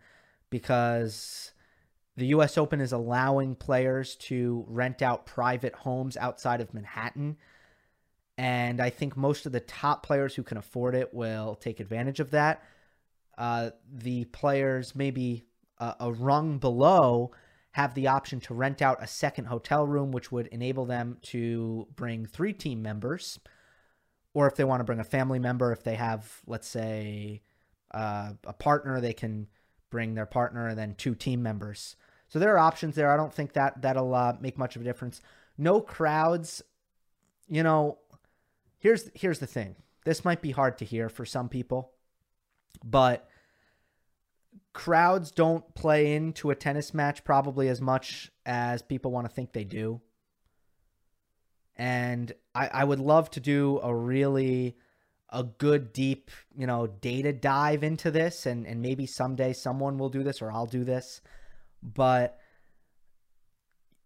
because 0.50 1.52
the 2.16 2.28
U.S. 2.28 2.58
Open 2.58 2.82
is 2.82 2.92
allowing 2.92 3.56
players 3.56 4.16
to 4.16 4.66
rent 4.68 5.02
out 5.02 5.26
private 5.26 5.74
homes 5.74 6.16
outside 6.18 6.62
of 6.62 6.74
Manhattan. 6.74 7.38
And 8.38 8.80
I 8.80 8.90
think 8.90 9.18
most 9.18 9.46
of 9.46 9.52
the 9.52 9.60
top 9.60 10.06
players 10.06 10.36
who 10.36 10.44
can 10.44 10.58
afford 10.58 10.96
it 10.96 11.14
will 11.14 11.56
take 11.56 11.80
advantage 11.80 12.20
of 12.20 12.32
that 12.32 12.64
uh, 13.40 13.72
the 13.92 14.26
players 14.26 14.96
maybe 14.96 15.46
a, 15.80 15.96
a 16.02 16.12
rung 16.12 16.60
below 16.60 17.32
have 17.72 17.94
the 17.94 18.08
option 18.08 18.40
to 18.42 18.54
rent 18.54 18.82
out 18.82 19.02
a 19.02 19.08
second 19.08 19.46
hotel 19.46 19.88
room, 19.88 20.12
which 20.12 20.32
would 20.32 20.48
enable 20.48 20.86
them 20.86 21.18
to 21.22 21.88
bring 21.96 22.26
three 22.26 22.52
team 22.52 22.82
members. 22.82 23.40
Or 24.34 24.46
if 24.48 24.56
they 24.56 24.66
want 24.66 24.82
to 24.82 24.84
bring 24.84 25.00
a 25.00 25.06
family 25.06 25.40
member, 25.40 25.72
if 25.72 25.84
they 25.84 25.96
have, 25.96 26.42
let's 26.46 26.68
say, 26.68 27.42
uh, 27.92 28.32
a 28.46 28.54
partner, 28.54 29.00
they 29.00 29.14
can 29.14 29.48
bring 29.90 30.16
their 30.16 30.26
partner 30.26 30.68
and 30.68 30.78
then 30.78 30.96
two 30.96 31.16
team 31.16 31.42
members. 31.42 31.96
So 32.28 32.40
there 32.40 32.54
are 32.54 32.60
options 32.60 32.96
there. 32.96 33.10
I 33.12 33.18
don't 33.18 33.34
think 33.34 33.54
that 33.54 33.82
that'll 33.82 34.14
uh, 34.14 34.34
make 34.42 34.58
much 34.58 34.76
of 34.76 34.82
a 34.82 34.86
difference. 34.86 35.22
No 35.58 35.80
crowds. 35.80 36.62
You 37.48 37.64
know, 37.64 38.00
here's 38.80 39.10
here's 39.14 39.40
the 39.40 39.48
thing. 39.48 39.76
this 40.04 40.26
might 40.26 40.42
be 40.42 40.52
hard 40.52 40.78
to 40.80 40.86
hear 40.86 41.08
for 41.10 41.26
some 41.26 41.50
people, 41.50 41.92
but 42.84 43.29
crowds 44.74 45.32
don't 45.32 45.74
play 45.76 46.16
into 46.16 46.50
a 46.50 46.56
tennis 46.56 46.94
match 46.94 47.24
probably 47.24 47.68
as 47.70 47.82
much 47.82 48.32
as 48.46 48.82
people 48.82 49.12
want 49.12 49.28
to 49.28 49.34
think 49.34 49.52
they 49.52 49.64
do. 49.64 50.02
And 51.76 52.32
I, 52.54 52.68
I 52.68 52.84
would 52.84 53.00
love 53.00 53.30
to 53.32 53.40
do 53.40 53.80
a 53.82 53.94
really 53.94 54.76
a 55.32 55.44
good 55.44 55.94
deep, 55.94 56.32
you 56.58 56.66
know, 56.68 56.88
data 56.88 57.32
dive 57.32 57.84
into 57.84 58.12
this 58.12 58.46
and, 58.46 58.66
and 58.66 58.82
maybe 58.82 59.06
someday 59.06 59.54
someone 59.54 59.98
will 59.98 60.10
do 60.10 60.24
this 60.24 60.42
or 60.42 60.52
I'll 60.52 60.66
do 60.66 60.84
this. 60.84 61.22
But 61.82 62.40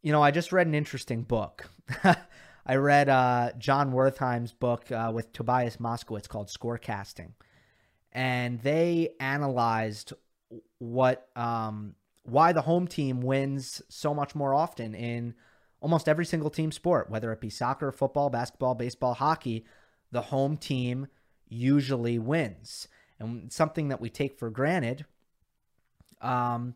you 0.03 0.11
know, 0.11 0.21
I 0.21 0.31
just 0.31 0.51
read 0.51 0.67
an 0.67 0.75
interesting 0.75 1.23
book. 1.23 1.69
I 2.65 2.75
read 2.75 3.09
uh, 3.09 3.51
Jon 3.57 3.91
Wertheim's 3.91 4.51
book 4.51 4.91
uh, 4.91 5.11
with 5.13 5.31
Tobias 5.33 5.77
Moskowitz 5.77 6.27
called 6.27 6.49
Scorecasting, 6.49 7.31
and 8.11 8.61
they 8.61 9.15
analyzed 9.19 10.13
what 10.79 11.27
um, 11.35 11.95
why 12.23 12.53
the 12.53 12.61
home 12.61 12.87
team 12.87 13.21
wins 13.21 13.81
so 13.89 14.13
much 14.13 14.35
more 14.35 14.53
often 14.53 14.95
in 14.95 15.33
almost 15.81 16.07
every 16.07 16.25
single 16.25 16.49
team 16.49 16.71
sport, 16.71 17.09
whether 17.09 17.31
it 17.31 17.41
be 17.41 17.49
soccer, 17.49 17.91
football, 17.91 18.29
basketball, 18.29 18.75
baseball, 18.75 19.13
hockey. 19.13 19.65
The 20.11 20.21
home 20.21 20.57
team 20.57 21.07
usually 21.49 22.19
wins, 22.19 22.87
and 23.19 23.51
something 23.51 23.89
that 23.89 23.99
we 23.99 24.09
take 24.09 24.37
for 24.37 24.49
granted. 24.49 25.05
Um, 26.21 26.75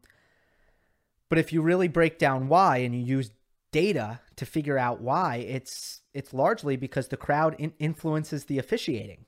but 1.29 1.39
if 1.39 1.53
you 1.53 1.61
really 1.61 1.87
break 1.87 2.17
down 2.17 2.47
why 2.47 2.77
and 2.77 2.95
you 2.95 3.01
use 3.01 3.31
data 3.71 4.19
to 4.35 4.45
figure 4.45 4.77
out 4.77 5.01
why, 5.01 5.37
it's 5.37 6.01
it's 6.13 6.33
largely 6.33 6.75
because 6.75 7.07
the 7.07 7.17
crowd 7.17 7.55
in- 7.59 7.73
influences 7.79 8.45
the 8.45 8.59
officiating. 8.59 9.25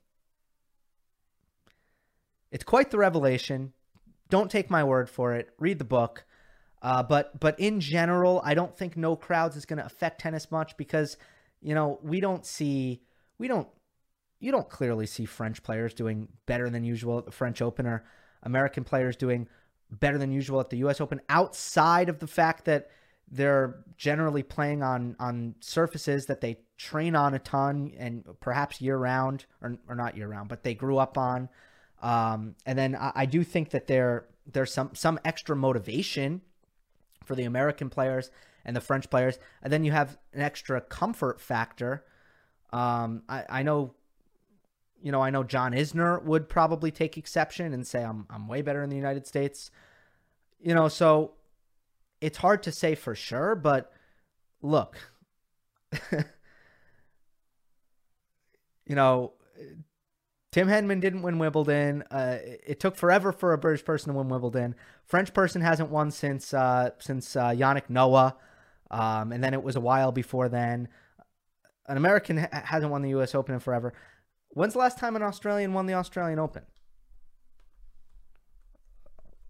It's 2.52 2.64
quite 2.64 2.90
the 2.90 2.98
revelation. 2.98 3.74
Don't 4.30 4.52
take 4.52 4.70
my 4.70 4.84
word 4.84 5.10
for 5.10 5.34
it. 5.34 5.50
Read 5.58 5.80
the 5.80 5.86
book. 5.86 6.26
Uh, 6.82 7.04
but 7.04 7.40
but 7.40 7.60
in 7.60 7.80
general, 7.80 8.42
I 8.44 8.54
don't 8.54 8.76
think 8.76 8.96
no 8.96 9.16
crowds 9.16 9.58
is 9.58 9.66
going 9.66 9.80
to 9.80 9.86
affect 9.86 10.22
tennis 10.22 10.50
much 10.50 10.78
because 10.78 11.18
you 11.62 11.76
know 11.76 12.00
we 12.02 12.22
don't 12.22 12.46
see 12.46 13.02
we 13.38 13.48
don't 13.48 13.68
you 14.40 14.52
don't 14.52 14.70
clearly 14.70 15.06
see 15.06 15.26
French 15.26 15.62
players 15.62 15.94
doing 15.94 16.30
better 16.46 16.70
than 16.70 16.84
usual 16.84 17.18
at 17.18 17.26
the 17.26 17.32
French 17.32 17.62
Open 17.62 17.86
or 17.86 18.06
American 18.44 18.86
players 18.86 19.18
doing 19.18 19.48
better 19.92 20.18
than 20.18 20.32
usual 20.32 20.60
at 20.60 20.70
the 20.70 20.78
U.S. 20.78 21.02
Open 21.02 21.20
outside 21.28 22.08
of 22.08 22.20
the 22.20 22.28
fact 22.28 22.66
that 22.66 22.90
they're 23.32 23.84
generally 23.98 24.44
playing 24.44 24.82
on 24.82 25.16
on 25.20 25.56
surfaces 25.60 26.28
that 26.28 26.40
they 26.40 26.60
train 26.78 27.16
on 27.16 27.34
a 27.34 27.40
ton 27.40 27.92
and 27.98 28.24
perhaps 28.40 28.80
year 28.80 28.98
round 28.98 29.46
or, 29.62 29.78
or 29.90 29.96
not 29.96 30.16
year 30.16 30.28
round, 30.28 30.48
but 30.48 30.64
they 30.64 30.74
grew 30.74 30.98
up 30.98 31.18
on. 31.18 31.50
Um, 32.02 32.56
and 32.66 32.78
then 32.78 32.96
I, 32.96 33.12
I 33.16 33.26
do 33.26 33.44
think 33.44 33.72
that 33.72 33.88
there 33.88 34.26
there's 34.52 34.74
some 34.74 34.92
some 34.94 35.20
extra 35.26 35.56
motivation 35.56 36.42
for 37.24 37.36
the 37.36 37.44
American 37.44 37.90
players 37.90 38.32
and 38.66 38.76
the 38.76 38.82
French 38.82 39.10
players, 39.10 39.40
and 39.62 39.72
then 39.72 39.84
you 39.84 39.92
have 39.92 40.18
an 40.34 40.42
extra 40.42 40.82
comfort 40.82 41.40
factor. 41.40 42.06
Um, 42.72 43.24
I, 43.28 43.46
I 43.50 43.64
know, 43.64 43.94
you 45.02 45.12
know, 45.12 45.22
I 45.22 45.30
know 45.30 45.44
John 45.44 45.74
Isner 45.74 46.24
would 46.24 46.50
probably 46.50 46.92
take 46.92 47.18
exception 47.18 47.74
and 47.74 47.86
say 47.86 48.04
I'm 48.04 48.26
I'm 48.30 48.48
way 48.48 48.62
better 48.62 48.84
in 48.84 48.90
the 48.90 48.96
United 48.96 49.28
States. 49.28 49.72
You 50.62 50.74
know, 50.74 50.88
so 50.88 51.34
it's 52.22 52.38
hard 52.38 52.64
to 52.64 52.72
say 52.72 52.96
for 52.96 53.16
sure, 53.16 53.56
but 53.56 53.92
look, 54.62 54.98
you 56.12 56.26
know, 58.96 59.34
Tim 60.52 60.68
Henman 60.68 61.00
didn't 61.00 61.22
win 61.22 61.38
Wimbledon. 61.38 62.04
Uh, 62.10 62.38
it 62.44 62.80
took 62.80 62.96
forever 62.96 63.32
for 63.32 63.54
a 63.54 63.58
British 63.58 63.86
person 63.86 64.12
to 64.12 64.18
win 64.18 64.30
Wimbledon. 64.30 64.76
French 65.06 65.34
person 65.34 65.62
hasn't 65.62 65.90
won 65.90 66.10
since 66.10 66.54
uh, 66.54 66.90
since 66.98 67.36
uh, 67.36 67.50
Yannick 67.50 67.90
Noah, 67.90 68.36
um, 68.90 69.32
and 69.32 69.44
then 69.44 69.54
it 69.54 69.62
was 69.62 69.76
a 69.76 69.80
while 69.80 70.12
before 70.12 70.50
then. 70.50 70.88
An 71.88 71.98
American 71.98 72.38
ha- 72.38 72.48
hasn't 72.52 72.92
won 72.92 73.04
the 73.04 73.10
U.S. 73.10 73.36
Open 73.36 73.54
in 73.54 73.60
forever. 73.60 73.94
When's 74.50 74.74
the 74.74 74.80
last 74.80 74.98
time 74.98 75.16
an 75.16 75.22
Australian 75.22 75.74
won 75.74 75.86
the 75.86 75.94
Australian 75.94 76.40
Open? 76.40 76.64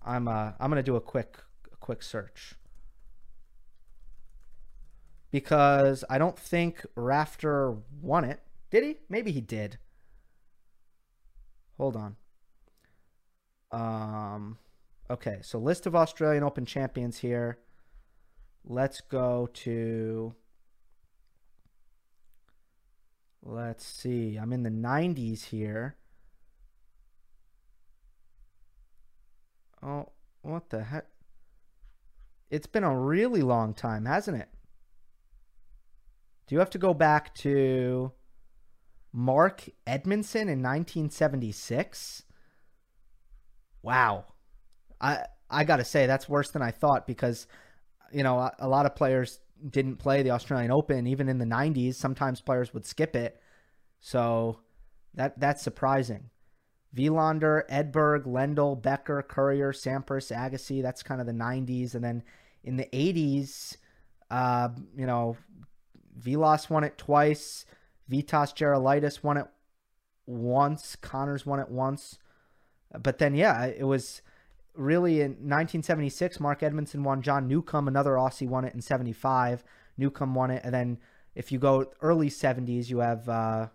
I'm 0.05 0.27
uh, 0.27 0.51
I'm 0.59 0.69
gonna 0.69 0.83
do 0.83 0.97
a 0.97 1.01
quick 1.01 1.37
a 1.71 1.77
quick 1.77 2.03
search 2.03 2.55
because 5.31 6.03
I 6.09 6.17
don't 6.17 6.37
think 6.37 6.85
Rafter 6.95 7.77
won 8.01 8.25
it. 8.25 8.41
Did 8.69 8.83
he? 8.83 8.97
Maybe 9.07 9.31
he 9.31 9.41
did. 9.41 9.77
Hold 11.79 11.95
on. 11.95 12.15
Um, 13.71 14.57
okay, 15.09 15.39
so 15.41 15.57
list 15.59 15.85
of 15.85 15.95
Australian 15.95 16.43
Open 16.43 16.65
champions 16.65 17.19
here. 17.19 17.59
Let's 18.65 18.99
go 18.99 19.47
to. 19.53 20.35
Let's 23.41 23.85
see. 23.85 24.35
I'm 24.35 24.51
in 24.51 24.63
the 24.63 24.69
90s 24.69 25.45
here. 25.45 25.95
Oh, 29.81 30.09
what 30.41 30.69
the 30.69 30.83
heck? 30.83 31.05
It's 32.49 32.67
been 32.67 32.83
a 32.83 32.99
really 32.99 33.41
long 33.41 33.73
time, 33.73 34.03
hasn't 34.03 34.35
it? 34.35 34.49
Do 36.45 36.55
you 36.55 36.59
have 36.59 36.71
to 36.71 36.77
go 36.77 36.93
back 36.93 37.33
to 37.35 38.11
Mark 39.11 39.67
Edmondson 39.87 40.43
in 40.43 40.61
1976. 40.61 42.23
Wow. 43.81 44.25
I 45.01 45.25
I 45.49 45.63
got 45.63 45.77
to 45.77 45.85
say 45.85 46.05
that's 46.05 46.29
worse 46.29 46.51
than 46.51 46.61
I 46.61 46.71
thought 46.71 47.07
because 47.07 47.47
you 48.11 48.23
know, 48.23 48.39
a, 48.39 48.53
a, 48.59 48.67
lot 48.67 48.87
of 48.87 48.95
players 48.95 49.39
didn't 49.69 49.97
play 49.97 50.23
the 50.23 50.31
Australian 50.31 50.71
Open 50.71 51.05
even 51.05 51.29
in 51.29 51.37
the 51.37 51.45
90s. 51.45 51.93
Sometimes 51.95 52.41
players 52.41 52.73
would 52.73 52.85
skip 52.85 53.15
it. 53.15 53.39
So 53.99 54.59
that 55.13 55.39
that's 55.39 55.61
surprising. 55.61 56.29
Wilander, 56.95 57.67
Edberg, 57.69 58.25
Lendl, 58.25 58.81
Becker, 58.81 59.21
Courier, 59.21 59.71
Sampras, 59.71 60.35
Agassi, 60.35 60.81
that's 60.81 61.03
kind 61.03 61.21
of 61.21 61.27
the 61.27 61.33
90s 61.33 61.93
and 61.93 62.03
then 62.03 62.23
in 62.63 62.77
the 62.77 62.87
80s 62.91 63.77
uh, 64.31 64.69
you 64.95 65.05
know, 65.05 65.37
Vilas 66.17 66.69
won 66.69 66.83
it 66.83 66.97
twice. 66.97 67.65
Vitas 68.09 68.53
Gerulaitis 68.55 69.23
won 69.23 69.37
it 69.37 69.47
once. 70.25 70.95
Connors 70.95 71.45
won 71.45 71.59
it 71.59 71.69
once. 71.69 72.17
But 72.97 73.19
then, 73.19 73.35
yeah, 73.35 73.65
it 73.65 73.83
was 73.83 74.21
really 74.73 75.21
in 75.21 75.31
1976. 75.31 76.39
Mark 76.39 76.63
Edmondson 76.63 77.03
won. 77.03 77.21
John 77.21 77.47
Newcombe, 77.47 77.87
another 77.87 78.11
Aussie, 78.11 78.47
won 78.47 78.65
it 78.65 78.73
in 78.73 78.81
75. 78.81 79.63
Newcombe 79.97 80.33
won 80.33 80.51
it. 80.51 80.61
And 80.63 80.73
then 80.73 80.97
if 81.35 81.51
you 81.51 81.59
go 81.59 81.91
early 82.01 82.29
70s, 82.29 82.89
you 82.89 82.99
have 82.99 83.29
uh, 83.29 83.67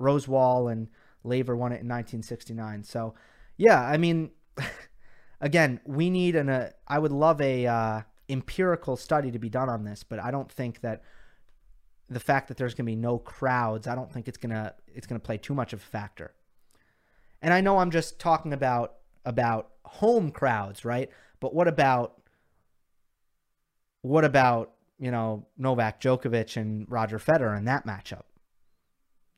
Rosewall 0.00 0.70
and 0.70 0.88
Laver 1.24 1.56
won 1.56 1.72
it 1.72 1.82
in 1.82 1.88
1969. 1.88 2.84
So, 2.84 3.14
yeah, 3.56 3.82
I 3.82 3.96
mean, 3.96 4.30
again, 5.40 5.80
we 5.84 6.10
need 6.10 6.36
an. 6.36 6.48
Uh, 6.48 6.70
I 6.86 6.98
would 6.98 7.12
love 7.12 7.40
a 7.40 7.66
uh, 7.66 8.02
empirical 8.28 8.96
study 8.96 9.30
to 9.30 9.38
be 9.38 9.48
done 9.48 9.68
on 9.68 9.84
this, 9.84 10.02
but 10.02 10.20
I 10.20 10.30
don't 10.30 10.50
think 10.50 10.80
that 10.80 11.02
the 12.10 12.20
fact 12.20 12.48
that 12.48 12.56
there's 12.56 12.74
going 12.74 12.84
to 12.84 12.90
be 12.90 12.96
no 12.96 13.18
crowds, 13.18 13.86
I 13.86 13.94
don't 13.94 14.12
think 14.12 14.26
it's 14.26 14.36
going 14.36 14.50
to 14.50 14.74
it's 14.92 15.06
going 15.06 15.20
to 15.20 15.24
play 15.24 15.38
too 15.38 15.54
much 15.54 15.72
of 15.72 15.78
a 15.80 15.86
factor. 15.86 16.34
And 17.40 17.54
I 17.54 17.60
know 17.60 17.78
I'm 17.78 17.92
just 17.92 18.18
talking 18.18 18.52
about 18.52 18.96
about 19.24 19.70
home 19.84 20.32
crowds, 20.32 20.84
right? 20.84 21.08
But 21.38 21.54
what 21.54 21.68
about 21.68 22.20
what 24.02 24.24
about, 24.24 24.72
you 24.98 25.10
know, 25.10 25.46
Novak 25.56 26.00
Djokovic 26.00 26.56
and 26.56 26.90
Roger 26.90 27.18
Federer 27.18 27.56
in 27.56 27.64
that 27.66 27.86
matchup? 27.86 28.24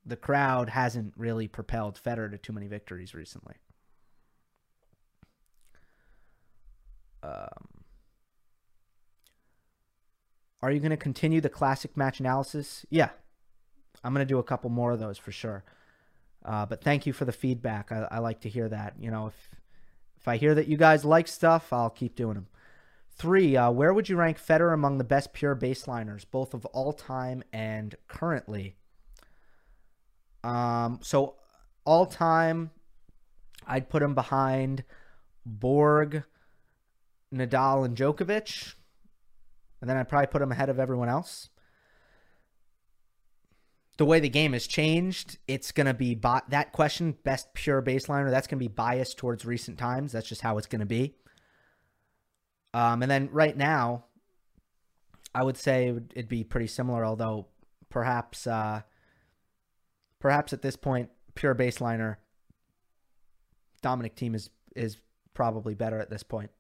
The 0.07 0.17
crowd 0.17 0.71
hasn't 0.71 1.13
really 1.17 1.49
propelled 1.49 2.01
Federer 2.03 2.31
to 2.31 2.39
too 2.39 2.53
many 2.53 2.69
victories 2.69 3.15
recently. 3.15 3.57
Um 7.23 7.82
are 10.63 10.71
you 10.71 10.79
going 10.79 10.91
to 10.91 10.97
continue 10.97 11.41
the 11.41 11.49
classic 11.49 11.97
match 11.97 12.21
analysis? 12.21 12.87
Yeah, 12.89 13.11
I'm 14.05 14.15
going 14.15 14.27
to 14.27 14.33
do 14.33 14.39
a 14.39 14.45
couple 14.45 14.71
more 14.71 14.93
of 14.93 15.01
those 15.01 15.19
for 15.19 15.33
sure. 15.33 15.65
Uh, 16.45 16.67
but 16.67 16.83
thank 16.83 17.07
you 17.07 17.13
for 17.13 17.25
the 17.25 17.33
feedback. 17.33 17.93
I, 17.93 18.09
I, 18.11 18.19
like 18.19 18.41
to 18.41 18.49
hear 18.49 18.69
that. 18.69 18.95
You 18.99 19.11
know, 19.11 19.29
if 19.29 19.51
if 20.21 20.29
I 20.29 20.37
hear 20.37 20.55
that 20.55 20.69
you 20.69 20.77
guys 20.77 21.05
like 21.05 21.29
stuff, 21.29 21.73
I'll 21.73 21.91
keep 21.91 22.17
doing 22.17 22.35
them. 22.35 22.47
Three, 23.15 23.57
uh, 23.57 23.71
where 23.71 23.93
would 23.93 24.09
you 24.09 24.17
rank 24.17 24.39
Federer 24.39 24.73
among 24.73 24.99
the 24.99 25.05
best 25.05 25.33
pure 25.33 25.55
baseliners, 25.55 26.25
both 26.29 26.55
of 26.55 26.65
all 26.67 26.93
time 26.93 27.43
and 27.53 27.95
currently? 28.09 28.77
Um, 30.43 31.01
so 31.03 31.37
all 31.85 32.07
time, 32.07 32.71
I'd 33.67 33.89
put 33.89 34.03
him 34.03 34.15
behind 34.15 34.85
Borg, 35.45 36.25
Nadal, 37.33 37.85
and 37.85 37.97
Djokovic 37.97 38.75
and 39.83 39.91
then 39.91 39.99
I'd 39.99 40.09
probably 40.09 40.29
put 40.29 40.41
him 40.41 40.53
ahead 40.53 40.71
of 40.71 40.79
everyone 40.79 41.11
else. 41.11 41.51
the 43.99 44.07
way 44.07 44.21
the 44.21 44.29
game 44.29 44.55
has 44.55 44.67
changed, 44.67 45.39
it's 45.47 45.71
going 45.71 45.87
to 45.87 45.95
be 45.95 46.15
bi- 46.15 46.41
that 46.49 46.73
question, 46.73 47.15
best 47.25 47.53
pure 47.53 47.83
baseliner, 47.83 48.31
that's 48.31 48.47
going 48.47 48.59
to 48.59 48.65
be 48.65 48.73
biased 48.73 49.19
towards 49.19 49.45
recent 49.45 49.77
times. 49.79 50.13
That's 50.13 50.29
just 50.29 50.41
how 50.41 50.57
it's 50.57 50.67
going 50.67 50.81
to 50.81 50.87
be. 50.87 51.15
Um, 52.73 53.03
and 53.03 53.11
then 53.11 53.29
right 53.33 53.57
now, 53.57 54.07
I 55.35 55.43
would 55.43 55.59
say 55.59 55.89
it'd 56.15 56.29
be 56.29 56.43
pretty 56.43 56.69
similar, 56.69 57.05
although 57.05 57.49
perhaps, 57.91 58.47
uh, 58.47 58.81
perhaps 60.21 60.53
at 60.53 60.63
this 60.63 60.77
point, 60.77 61.11
pure 61.35 61.55
baseliner, 61.55 62.17
Dominic 63.83 64.17
Thiem 64.17 64.35
is 64.35 64.49
is 64.75 64.97
probably 65.35 65.75
better 65.75 65.99
at 65.99 66.09
this 66.09 66.23
point. 66.23 66.51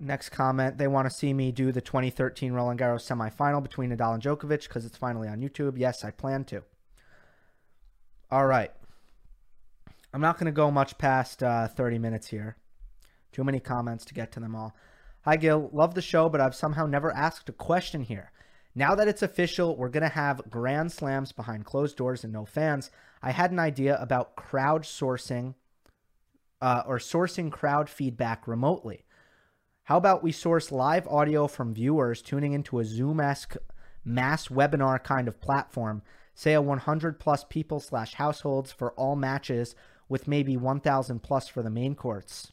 Next 0.00 0.28
comment, 0.28 0.78
they 0.78 0.86
want 0.86 1.08
to 1.08 1.14
see 1.14 1.34
me 1.34 1.50
do 1.50 1.72
the 1.72 1.80
2013 1.80 2.52
Roland 2.52 2.78
Garros 2.78 3.02
semifinal 3.06 3.62
between 3.62 3.90
Nadal 3.90 4.14
and 4.14 4.22
Djokovic 4.22 4.68
because 4.68 4.84
it's 4.84 4.96
finally 4.96 5.26
on 5.28 5.40
YouTube. 5.40 5.76
Yes, 5.76 6.04
I 6.04 6.12
plan 6.12 6.44
to. 6.44 6.62
All 8.30 8.46
right. 8.46 8.70
I'm 10.14 10.20
not 10.20 10.38
going 10.38 10.46
to 10.46 10.52
go 10.52 10.70
much 10.70 10.98
past 10.98 11.42
uh, 11.42 11.66
30 11.68 11.98
minutes 11.98 12.28
here. 12.28 12.56
Too 13.32 13.42
many 13.42 13.58
comments 13.58 14.04
to 14.06 14.14
get 14.14 14.30
to 14.32 14.40
them 14.40 14.54
all. 14.54 14.74
Hi, 15.22 15.36
Gil. 15.36 15.68
Love 15.72 15.94
the 15.94 16.02
show, 16.02 16.28
but 16.28 16.40
I've 16.40 16.54
somehow 16.54 16.86
never 16.86 17.12
asked 17.12 17.48
a 17.48 17.52
question 17.52 18.02
here. 18.02 18.30
Now 18.74 18.94
that 18.94 19.08
it's 19.08 19.22
official, 19.22 19.76
we're 19.76 19.88
going 19.88 20.04
to 20.04 20.08
have 20.08 20.48
grand 20.48 20.92
slams 20.92 21.32
behind 21.32 21.64
closed 21.64 21.96
doors 21.96 22.22
and 22.22 22.32
no 22.32 22.44
fans. 22.44 22.90
I 23.20 23.32
had 23.32 23.50
an 23.50 23.58
idea 23.58 24.00
about 24.00 24.36
crowd 24.36 24.84
sourcing 24.84 25.54
uh, 26.62 26.84
or 26.86 26.98
sourcing 26.98 27.50
crowd 27.50 27.90
feedback 27.90 28.46
remotely. 28.46 29.04
How 29.88 29.96
about 29.96 30.22
we 30.22 30.32
source 30.32 30.70
live 30.70 31.08
audio 31.08 31.46
from 31.46 31.72
viewers 31.72 32.20
tuning 32.20 32.52
into 32.52 32.78
a 32.78 32.84
Zoom 32.84 33.20
esque 33.20 33.56
mass 34.04 34.48
webinar 34.48 35.02
kind 35.02 35.26
of 35.26 35.40
platform, 35.40 36.02
say 36.34 36.52
a 36.52 36.60
100 36.60 37.18
plus 37.18 37.46
people 37.48 37.80
slash 37.80 38.12
households 38.12 38.70
for 38.70 38.92
all 38.92 39.16
matches 39.16 39.74
with 40.06 40.28
maybe 40.28 40.58
1,000 40.58 41.22
plus 41.22 41.48
for 41.48 41.62
the 41.62 41.70
main 41.70 41.94
courts. 41.94 42.52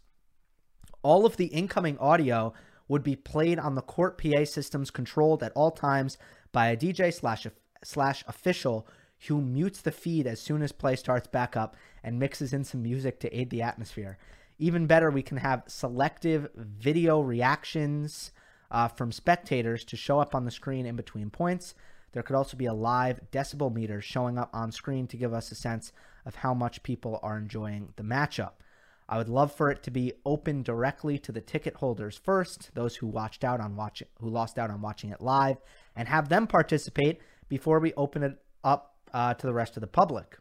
All 1.02 1.26
of 1.26 1.36
the 1.36 1.48
incoming 1.48 1.98
audio 1.98 2.54
would 2.88 3.04
be 3.04 3.17
played 3.17 3.60
on 3.60 3.76
the 3.76 3.82
court 3.82 4.17
PA 4.17 4.45
systems 4.45 4.89
controlled 4.89 5.43
at 5.43 5.52
all 5.58 5.71
times 5.71 6.17
by 6.54 6.67
a 6.69 6.78
DJ 6.78 7.13
slash 7.13 7.45
slash 7.84 8.24
official 8.30 8.88
who 9.28 9.41
mutes 9.41 9.82
the 9.82 9.91
feed 9.91 10.26
as 10.26 10.39
soon 10.39 10.62
as 10.62 10.71
play 10.71 10.95
starts 10.95 11.28
back 11.28 11.58
up 11.58 11.76
and 12.02 12.17
mixes 12.17 12.54
in 12.54 12.63
some 12.63 12.82
music 12.82 13.19
to 13.19 13.38
aid 13.38 13.50
the 13.50 13.62
atmosphere. 13.62 14.17
Even 14.57 14.87
better, 14.87 15.11
we 15.11 15.21
can 15.21 15.37
have 15.37 15.63
selective 15.67 16.49
video 16.55 17.19
reactions 17.19 18.31
uh, 18.71 18.87
from 18.87 19.11
spectators 19.11 19.83
to 19.85 19.97
show 19.97 20.19
up 20.19 20.33
on 20.33 20.45
the 20.45 20.51
screen 20.51 20.85
in 20.85 20.95
between 20.95 21.29
points. 21.29 21.75
There 22.13 22.23
could 22.23 22.35
also 22.35 22.55
be 22.55 22.65
a 22.65 22.73
live 22.73 23.19
decibel 23.31 23.73
meter 23.73 24.01
showing 24.01 24.37
up 24.37 24.49
on 24.53 24.71
screen 24.71 25.07
to 25.07 25.17
give 25.17 25.33
us 25.33 25.51
a 25.51 25.55
sense 25.55 25.91
of 26.25 26.35
how 26.35 26.53
much 26.53 26.83
people 26.83 27.19
are 27.21 27.37
enjoying 27.37 27.93
the 27.97 28.03
matchup. 28.03 28.53
I 29.07 29.17
would 29.17 29.29
love 29.29 29.51
for 29.51 29.69
it 29.69 29.83
to 29.83 29.91
be 29.91 30.13
open 30.25 30.63
directly 30.63 31.19
to 31.19 31.31
the 31.31 31.41
ticket 31.41 31.75
holders 31.75 32.17
first, 32.17 32.71
those 32.73 32.95
who 32.95 33.07
watched 33.07 33.43
out 33.43 33.59
on 33.59 33.75
watching 33.75 34.07
who 34.19 34.29
lost 34.29 34.57
out 34.57 34.71
on 34.71 34.81
watching 34.81 35.11
it 35.11 35.21
live, 35.21 35.57
and 35.95 36.07
have 36.07 36.29
them 36.29 36.47
participate 36.47 37.19
before 37.49 37.79
we 37.79 37.93
open 37.95 38.23
it 38.23 38.41
up 38.63 38.95
uh, 39.13 39.33
to 39.35 39.45
the 39.45 39.53
rest 39.53 39.77
of 39.77 39.81
the 39.81 39.87
public. 39.87 40.37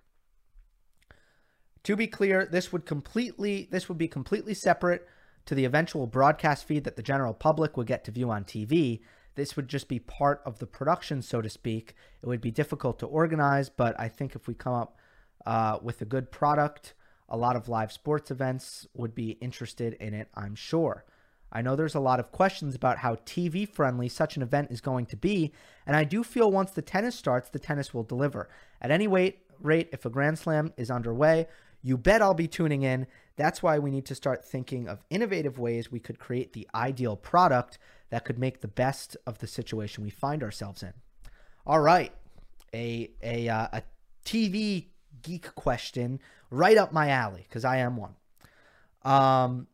To 1.85 1.97
be 1.97 2.07
clear, 2.07 2.47
this 2.47 2.73
would 2.73 2.87
completely 2.87 3.69
this 3.71 3.89
would 3.89 3.99
be 3.99 4.09
completely 4.09 4.55
separate 4.55 5.07
to 5.45 5.55
the 5.55 5.67
eventual 5.67 6.07
broadcast 6.07 6.65
feed 6.65 6.85
that 6.85 6.97
the 6.97 7.03
general 7.03 7.35
public 7.35 7.77
would 7.77 7.87
get 7.87 8.05
to 8.05 8.11
view 8.11 8.31
on 8.31 8.45
TV. 8.45 9.01
This 9.35 9.55
would 9.57 9.69
just 9.69 9.89
be 9.89 9.99
part 9.99 10.41
of 10.47 10.59
the 10.59 10.67
production, 10.67 11.21
so 11.21 11.43
to 11.43 11.51
speak. 11.51 11.95
It 12.23 12.27
would 12.27 12.41
be 12.41 12.51
difficult 12.51 12.99
to 13.01 13.07
organize, 13.07 13.69
but 13.69 13.99
I 14.01 14.09
think 14.09 14.35
if 14.35 14.49
we 14.49 14.55
come 14.55 14.73
up 14.73 14.99
uh, 15.45 15.79
with 15.83 16.01
a 16.01 16.07
good 16.07 16.31
product, 16.31 16.95
a 17.29 17.37
lot 17.37 17.57
of 17.57 17.69
live 17.69 17.93
sports 17.93 18.31
events 18.31 18.87
would 18.95 19.15
be 19.15 19.33
interested 19.43 19.95
in 19.95 20.15
it, 20.15 20.29
I'm 20.35 20.55
sure. 20.55 21.05
I 21.53 21.63
know 21.63 21.77
there's 21.77 21.95
a 21.95 22.01
lot 22.01 22.21
of 22.21 22.33
questions 22.33 22.75
about 22.75 22.99
how 22.99 23.17
TV 23.17 23.69
friendly 23.69 24.09
such 24.09 24.37
an 24.37 24.43
event 24.43 24.71
is 24.71 24.81
going 24.81 25.07
to 25.07 25.17
be, 25.17 25.53
and 25.87 25.95
I 25.95 26.05
do 26.05 26.25
feel 26.25 26.51
once 26.51 26.71
the 26.71 26.83
tennis 26.83 27.15
starts, 27.15 27.51
the 27.51 27.59
tennis 27.59 27.93
will 27.93 28.03
deliver. 28.05 28.49
At 28.81 28.91
any 28.91 29.07
rate, 29.07 29.41
rate 29.61 29.91
if 29.93 30.05
a 30.05 30.11
Grand 30.11 30.39
Slam 30.39 30.73
is 30.77 30.91
underway, 30.91 31.47
you 31.85 31.99
bet 31.99 32.23
I'll 32.23 32.35
be 32.35 32.49
tuning 32.49 32.83
in. 32.83 33.07
That's 33.37 33.63
why 33.63 33.79
we 33.79 33.91
need 33.91 34.07
to 34.07 34.15
start 34.15 34.45
thinking 34.45 34.89
of 34.89 35.05
innovative 35.11 35.59
ways 35.59 35.93
we 35.93 36.01
could 36.01 36.19
create 36.19 36.55
the 36.55 36.67
ideal 36.75 37.15
product 37.15 37.79
that 38.09 38.25
could 38.25 38.39
make 38.39 38.63
the 38.63 38.69
best 38.69 39.17
of 39.27 39.39
the 39.39 39.47
situation 39.47 40.03
we 40.03 40.11
find 40.11 40.43
ourselves 40.43 40.83
in. 40.83 40.95
All 41.67 41.81
right, 41.81 42.13
a 42.73 43.11
a 43.23 43.49
uh, 43.49 43.69
a 43.73 43.83
TV 44.25 44.87
geek 45.23 45.55
question 45.55 46.21
right 46.51 46.79
up 46.79 46.93
my 46.93 47.11
alley 47.11 47.45
because 47.49 47.65
I 47.65 47.77
am 47.79 47.97
one. 47.97 48.15
Um, 49.03 49.67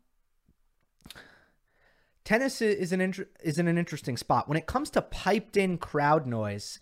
tennis 2.24 2.60
is 2.60 2.92
an 2.92 3.00
inter- 3.00 3.28
is 3.42 3.58
in 3.58 3.68
an 3.68 3.78
interesting 3.78 4.16
spot 4.16 4.48
when 4.48 4.58
it 4.58 4.66
comes 4.66 4.90
to 4.90 5.02
piped 5.02 5.56
in 5.56 5.78
crowd 5.78 6.26
noise. 6.26 6.80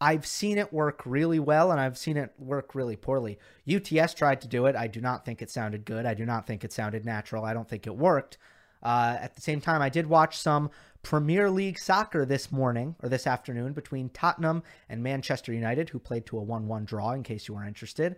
I've 0.00 0.26
seen 0.26 0.58
it 0.58 0.72
work 0.72 1.02
really 1.04 1.40
well 1.40 1.72
and 1.72 1.80
I've 1.80 1.98
seen 1.98 2.16
it 2.16 2.32
work 2.38 2.74
really 2.74 2.96
poorly. 2.96 3.38
UTS 3.68 4.14
tried 4.14 4.40
to 4.42 4.48
do 4.48 4.66
it. 4.66 4.76
I 4.76 4.86
do 4.86 5.00
not 5.00 5.24
think 5.24 5.42
it 5.42 5.50
sounded 5.50 5.84
good. 5.84 6.06
I 6.06 6.14
do 6.14 6.24
not 6.24 6.46
think 6.46 6.64
it 6.64 6.72
sounded 6.72 7.04
natural. 7.04 7.44
I 7.44 7.52
don't 7.52 7.68
think 7.68 7.86
it 7.86 7.96
worked. 7.96 8.38
Uh, 8.82 9.16
at 9.20 9.34
the 9.34 9.40
same 9.40 9.60
time, 9.60 9.82
I 9.82 9.88
did 9.88 10.06
watch 10.06 10.38
some 10.38 10.70
Premier 11.02 11.50
League 11.50 11.78
soccer 11.78 12.24
this 12.24 12.52
morning 12.52 12.94
or 13.02 13.08
this 13.08 13.26
afternoon 13.26 13.72
between 13.72 14.08
Tottenham 14.10 14.62
and 14.88 15.02
Manchester 15.02 15.52
United, 15.52 15.88
who 15.88 15.98
played 15.98 16.26
to 16.26 16.38
a 16.38 16.42
1 16.42 16.68
1 16.68 16.84
draw, 16.84 17.12
in 17.12 17.22
case 17.22 17.48
you 17.48 17.54
were 17.54 17.64
interested. 17.64 18.16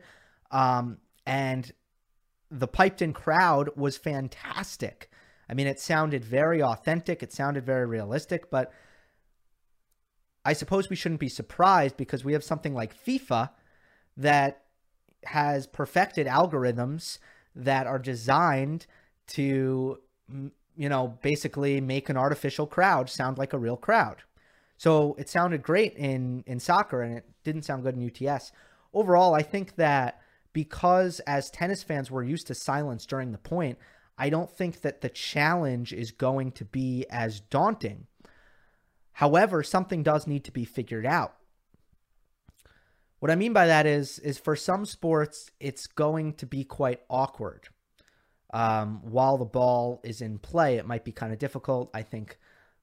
Um, 0.50 0.98
and 1.26 1.72
the 2.50 2.68
piped 2.68 3.00
in 3.00 3.12
crowd 3.12 3.70
was 3.76 3.96
fantastic. 3.96 5.10
I 5.48 5.54
mean, 5.54 5.66
it 5.66 5.80
sounded 5.80 6.24
very 6.24 6.62
authentic, 6.62 7.22
it 7.22 7.32
sounded 7.32 7.64
very 7.64 7.86
realistic, 7.86 8.50
but 8.50 8.72
I 10.44 10.52
suppose 10.52 10.88
we 10.88 10.96
shouldn't 10.96 11.20
be 11.20 11.28
surprised 11.28 11.96
because 11.96 12.24
we 12.24 12.32
have 12.32 12.44
something 12.44 12.74
like 12.74 13.04
FIFA 13.04 13.50
that 14.16 14.62
has 15.24 15.66
perfected 15.66 16.26
algorithms 16.26 17.18
that 17.54 17.86
are 17.86 17.98
designed 17.98 18.86
to, 19.28 19.98
you 20.76 20.88
know, 20.88 21.18
basically 21.22 21.80
make 21.80 22.08
an 22.08 22.16
artificial 22.16 22.66
crowd 22.66 23.10
sound 23.10 23.38
like 23.38 23.52
a 23.52 23.58
real 23.58 23.76
crowd. 23.76 24.22
So 24.76 25.14
it 25.18 25.28
sounded 25.28 25.62
great 25.62 25.94
in 25.94 26.42
in 26.46 26.58
soccer 26.58 27.02
and 27.02 27.18
it 27.18 27.26
didn't 27.44 27.64
sound 27.64 27.82
good 27.82 27.96
in 27.96 28.10
UTS. 28.28 28.52
Overall, 28.94 29.34
I 29.34 29.42
think 29.42 29.76
that 29.76 30.22
because 30.52 31.20
as 31.20 31.50
tennis 31.50 31.82
fans 31.82 32.10
we're 32.10 32.24
used 32.24 32.46
to 32.46 32.54
silence 32.54 33.04
during 33.04 33.30
the 33.30 33.38
point, 33.38 33.78
I 34.16 34.30
don't 34.30 34.50
think 34.50 34.80
that 34.80 35.02
the 35.02 35.10
challenge 35.10 35.92
is 35.92 36.12
going 36.12 36.52
to 36.52 36.64
be 36.64 37.06
as 37.10 37.40
daunting 37.40 38.06
However, 39.20 39.62
something 39.62 40.02
does 40.02 40.26
need 40.26 40.44
to 40.44 40.50
be 40.50 40.64
figured 40.64 41.04
out. 41.04 41.34
What 43.18 43.30
I 43.30 43.34
mean 43.34 43.52
by 43.52 43.66
that 43.66 43.84
is, 43.84 44.18
is 44.18 44.38
for 44.38 44.56
some 44.56 44.86
sports, 44.86 45.50
it's 45.60 45.86
going 45.86 46.32
to 46.36 46.46
be 46.46 46.64
quite 46.64 47.02
awkward. 47.10 47.68
Um, 48.54 49.02
while 49.02 49.36
the 49.36 49.44
ball 49.44 50.00
is 50.04 50.22
in 50.22 50.38
play, 50.38 50.78
it 50.78 50.86
might 50.86 51.04
be 51.04 51.12
kind 51.12 51.34
of 51.34 51.38
difficult. 51.38 51.90
I 51.92 52.00
think, 52.00 52.38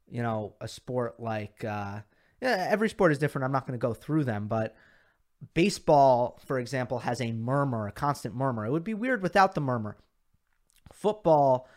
you 0.07 0.21
know, 0.21 0.53
a 0.61 0.67
sport 0.67 1.19
like 1.19 1.63
uh, 1.63 2.01
yeah, 2.39 2.67
every 2.69 2.89
sport 2.89 3.11
is 3.11 3.17
different. 3.17 3.43
I'm 3.45 3.51
not 3.51 3.65
going 3.65 3.79
to 3.79 3.87
go 3.87 3.95
through 3.95 4.25
them, 4.25 4.47
but 4.47 4.75
baseball, 5.55 6.39
for 6.45 6.59
example, 6.59 6.99
has 6.99 7.19
a 7.19 7.31
murmur, 7.31 7.87
a 7.87 7.91
constant 7.91 8.35
murmur. 8.35 8.63
It 8.63 8.71
would 8.71 8.83
be 8.83 8.93
weird 8.93 9.23
without 9.23 9.55
the 9.55 9.61
murmur. 9.61 9.97
Football 10.93 11.67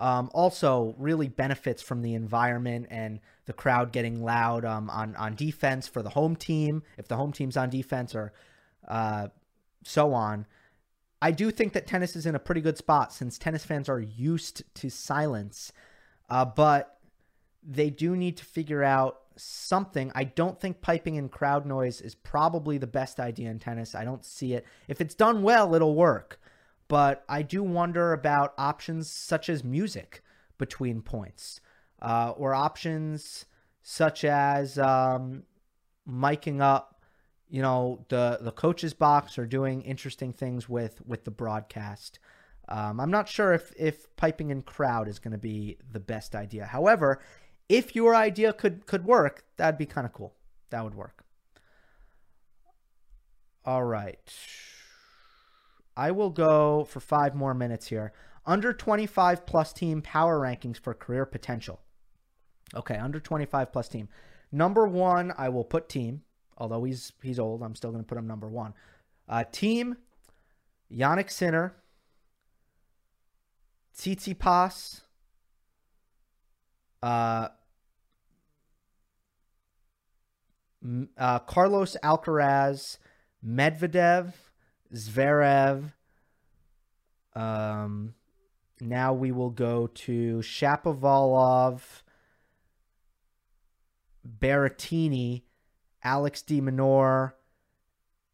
um, 0.00 0.30
also 0.32 0.94
really 0.98 1.28
benefits 1.28 1.82
from 1.82 2.00
the 2.00 2.14
environment 2.14 2.86
and 2.90 3.20
the 3.44 3.52
crowd 3.52 3.92
getting 3.92 4.24
loud 4.24 4.64
um, 4.64 4.88
on 4.90 5.14
on 5.16 5.34
defense 5.34 5.86
for 5.86 6.02
the 6.02 6.10
home 6.10 6.34
team 6.34 6.82
if 6.96 7.06
the 7.06 7.16
home 7.16 7.32
team's 7.32 7.56
on 7.56 7.68
defense 7.68 8.14
or 8.14 8.32
uh, 8.88 9.28
so 9.84 10.14
on. 10.14 10.46
I 11.22 11.32
do 11.32 11.50
think 11.50 11.74
that 11.74 11.86
tennis 11.86 12.16
is 12.16 12.24
in 12.24 12.34
a 12.34 12.38
pretty 12.38 12.62
good 12.62 12.78
spot 12.78 13.12
since 13.12 13.36
tennis 13.36 13.64
fans 13.64 13.90
are 13.90 14.00
used 14.00 14.62
to 14.76 14.88
silence, 14.88 15.70
uh, 16.30 16.46
but 16.46 16.98
they 17.62 17.90
do 17.90 18.16
need 18.16 18.38
to 18.38 18.44
figure 18.44 18.82
out 18.82 19.20
something. 19.36 20.10
I 20.14 20.24
don't 20.24 20.58
think 20.58 20.80
piping 20.80 21.16
in 21.16 21.28
crowd 21.28 21.66
noise 21.66 22.00
is 22.00 22.14
probably 22.14 22.78
the 22.78 22.86
best 22.86 23.20
idea 23.20 23.50
in 23.50 23.58
tennis. 23.58 23.94
I 23.94 24.04
don't 24.04 24.24
see 24.24 24.54
it. 24.54 24.64
If 24.88 25.02
it's 25.02 25.14
done 25.14 25.42
well, 25.42 25.74
it'll 25.74 25.94
work 25.94 26.39
but 26.90 27.24
I 27.28 27.42
do 27.42 27.62
wonder 27.62 28.12
about 28.12 28.52
options 28.58 29.10
such 29.10 29.48
as 29.48 29.64
music 29.64 30.22
between 30.58 31.00
points 31.00 31.60
uh, 32.02 32.34
or 32.36 32.52
options 32.52 33.46
such 33.82 34.24
as 34.24 34.78
um, 34.78 35.44
miking 36.06 36.60
up 36.60 37.02
you 37.48 37.62
know 37.62 38.04
the 38.08 38.38
the 38.42 38.52
coach's 38.52 38.92
box 38.92 39.38
or 39.38 39.46
doing 39.46 39.80
interesting 39.82 40.32
things 40.32 40.68
with 40.68 41.00
with 41.06 41.24
the 41.24 41.30
broadcast 41.30 42.18
um, 42.68 43.00
i'm 43.00 43.10
not 43.10 43.28
sure 43.28 43.52
if 43.52 43.72
if 43.76 44.14
piping 44.16 44.50
in 44.50 44.62
crowd 44.62 45.08
is 45.08 45.18
going 45.18 45.32
to 45.32 45.38
be 45.38 45.76
the 45.90 45.98
best 45.98 46.34
idea 46.34 46.64
however 46.66 47.20
if 47.70 47.94
your 47.94 48.16
idea 48.16 48.52
could 48.52 48.84
could 48.84 49.04
work, 49.04 49.44
that'd 49.56 49.78
be 49.78 49.86
kind 49.86 50.04
of 50.04 50.12
cool. 50.12 50.34
That 50.70 50.82
would 50.82 50.96
work. 50.96 51.24
All 53.64 53.84
right. 53.84 54.18
I 56.00 56.12
will 56.12 56.30
go 56.30 56.84
for 56.84 56.98
five 56.98 57.34
more 57.34 57.52
minutes 57.52 57.88
here. 57.88 58.14
Under 58.46 58.72
25 58.72 59.44
plus 59.44 59.74
Thiem 59.74 60.02
power 60.02 60.40
rankings 60.40 60.80
for 60.80 60.94
career 60.94 61.26
potential. 61.26 61.78
Okay, 62.74 62.96
under 62.96 63.20
25 63.20 63.70
plus 63.70 63.90
Thiem. 63.90 64.08
Number 64.50 64.88
one, 64.88 65.34
I 65.36 65.50
will 65.50 65.62
put 65.62 65.90
Thiem. 65.90 66.20
Although 66.56 66.84
he's 66.84 67.12
he's 67.22 67.38
old, 67.38 67.62
I'm 67.62 67.74
still 67.74 67.90
going 67.90 68.02
to 68.02 68.08
put 68.08 68.16
him 68.16 68.26
number 68.26 68.48
one. 68.48 68.72
Uh, 69.28 69.44
Thiem, 69.52 69.98
Jannik 70.90 71.30
Sinner, 71.30 71.76
Tsitsipas, 73.94 75.02
uh, 77.02 77.48
uh, 81.18 81.38
Carlos 81.40 81.94
Alcaraz, 82.02 82.96
Medvedev, 83.46 84.32
Zverev. 84.94 85.92
Um, 87.34 88.14
now 88.80 89.12
we 89.12 89.30
will 89.30 89.50
go 89.50 89.86
to 89.86 90.38
Shapovalov, 90.38 91.82
Berrettini, 94.26 95.42
Alex 96.02 96.42
de 96.42 96.60
Minaur, 96.60 97.32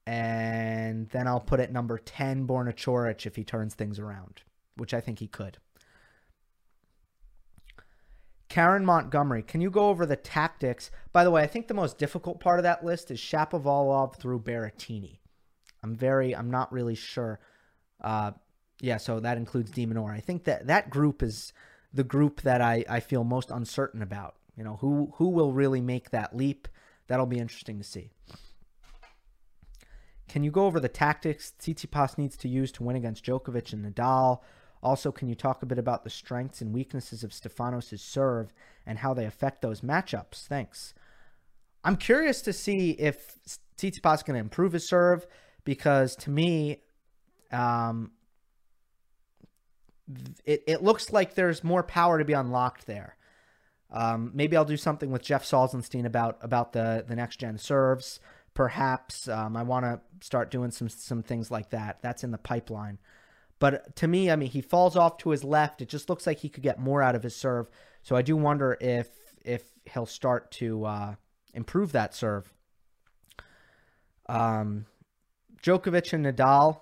and 0.07 1.09
then 1.11 1.27
I'll 1.27 1.41
put 1.41 1.61
at 1.61 1.73
number 1.73 1.99
10 1.99 2.47
Borna 2.47 2.75
Coric 2.75 3.27
if 3.27 3.37
he 3.37 3.45
turns 3.45 3.75
things 3.75 3.99
around, 3.99 4.43
which 4.77 4.95
I 4.95 5.01
think 5.01 5.19
he 5.19 5.27
could. 5.27 5.59
Karen 8.49 8.87
Montgomery, 8.87 9.43
can 9.43 9.61
you 9.61 9.71
go 9.71 9.89
over 9.89 10.07
the 10.07 10.17
tactics? 10.17 10.91
By 11.13 11.25
the 11.25 11.31
way, 11.33 11.43
I 11.43 11.49
think 11.49 11.67
the 11.67 11.75
most 11.75 11.99
difficult 11.99 12.39
part 12.39 12.61
of 12.61 12.63
that 12.63 12.85
list 12.85 13.11
is 13.11 13.19
Shapovalov 13.19 14.17
through 14.17 14.41
Berrettini. 14.41 15.19
I'm 15.87 15.95
very, 15.95 16.35
I'm 16.35 16.51
not 16.51 16.73
really 16.73 16.97
sure. 16.97 17.39
Uh, 18.01 18.33
yeah, 18.81 18.97
so 18.97 19.21
that 19.21 19.39
includes 19.39 19.71
de 19.71 19.87
Minaur. 19.87 20.13
I 20.13 20.21
think 20.21 20.45
that 20.45 20.67
that 20.67 20.91
group 20.91 21.23
is 21.23 21.53
the 21.95 22.05
group 22.05 22.43
that 22.43 22.61
I, 22.61 22.85
I 22.89 23.01
feel 23.01 23.25
most 23.25 23.51
uncertain 23.51 24.03
about. 24.03 24.35
You 24.57 24.65
know, 24.65 24.77
who 24.77 25.13
who 25.17 25.29
will 25.29 25.53
really 25.53 25.81
make 25.81 26.11
that 26.11 26.35
leap? 26.35 26.69
That'll 27.07 27.27
be 27.27 27.39
interesting 27.39 27.79
to 27.79 27.85
see. 27.85 28.11
Can 30.29 30.43
you 30.43 30.51
go 30.51 30.67
over 30.67 30.81
the 30.81 30.89
tactics 30.89 31.53
Tsitsipas 31.59 32.19
needs 32.19 32.37
to 32.39 32.49
use 32.49 32.73
to 32.73 32.83
win 32.83 32.97
against 32.97 33.25
Djokovic 33.25 33.73
and 33.73 33.85
Nadal? 33.85 34.41
Also, 34.83 35.13
can 35.13 35.29
you 35.29 35.35
talk 35.35 35.63
a 35.63 35.67
bit 35.67 35.79
about 35.79 36.05
the 36.05 36.11
strengths 36.11 36.61
and 36.61 36.75
weaknesses 36.75 37.23
of 37.23 37.31
Stefanos' 37.31 37.99
serve 38.01 38.53
and 38.85 38.99
how 38.99 39.15
they 39.15 39.25
affect 39.25 39.63
those 39.63 39.81
matchups? 39.81 40.47
Thanks. 40.47 40.95
I'm 41.85 41.97
curious 41.97 42.43
to 42.43 42.53
see 42.53 42.91
if 42.91 43.37
Tsitsipas 43.79 44.25
going 44.25 44.35
to 44.35 44.41
improve 44.41 44.73
his 44.73 44.89
serve 44.89 45.27
because 45.67 46.17
to 46.17 46.31
me, 46.31 46.81
um, 47.53 48.13
it, 50.47 50.63
it 50.67 50.83
looks 50.83 51.13
like 51.13 51.35
there's 51.35 51.63
more 51.63 51.83
power 51.83 52.19
to 52.19 52.25
be 52.25 52.33
unlocked 52.33 52.87
there. 52.87 53.17
Um, 53.91 54.31
maybe 54.33 54.57
I'll 54.57 54.65
do 54.65 54.77
something 54.79 55.11
with 55.11 55.23
Jeff 55.23 55.45
Salzenstein 55.45 56.07
about 56.07 56.39
about 56.41 56.73
the 56.73 57.05
the 57.07 57.15
next 57.15 57.37
gen 57.39 57.59
serves. 57.59 58.21
Perhaps 58.55 59.29
um, 59.29 59.57
I 59.57 59.63
want 59.63 59.85
to 59.85 60.01
start 60.25 60.51
doing 60.51 60.71
some 60.71 60.89
some 60.89 61.23
things 61.23 61.51
like 61.51 61.71
that. 61.71 61.99
That's 62.01 62.25
in 62.25 62.31
the 62.31 62.39
pipeline. 62.39 62.99
But 63.59 63.97
to 63.97 64.09
me, 64.09 64.31
I 64.31 64.37
mean, 64.37 64.51
he 64.51 64.61
falls 64.61 64.97
off 64.97 65.19
to 65.19 65.31
his 65.31 65.45
left. 65.45 65.81
It 65.81 65.89
just 65.89 66.09
looks 66.09 66.27
like 66.27 66.39
he 66.39 66.49
could 66.49 66.63
get 66.63 66.79
more 66.79 67.03
out 67.03 67.15
of 67.15 67.23
his 67.23 67.35
serve. 67.35 67.69
So 68.03 68.17
I 68.17 68.23
do 68.23 68.37
wonder 68.37 68.77
if 68.81 69.09
if 69.45 69.63
he'll 69.85 70.07
start 70.07 70.51
to 70.53 70.85
uh, 70.85 71.15
improve 71.55 71.93
that 71.93 72.15
serve. 72.15 72.53
Um, 74.29 74.87
Djokovic 75.67 76.13
and 76.13 76.25
Nadal. 76.25 76.81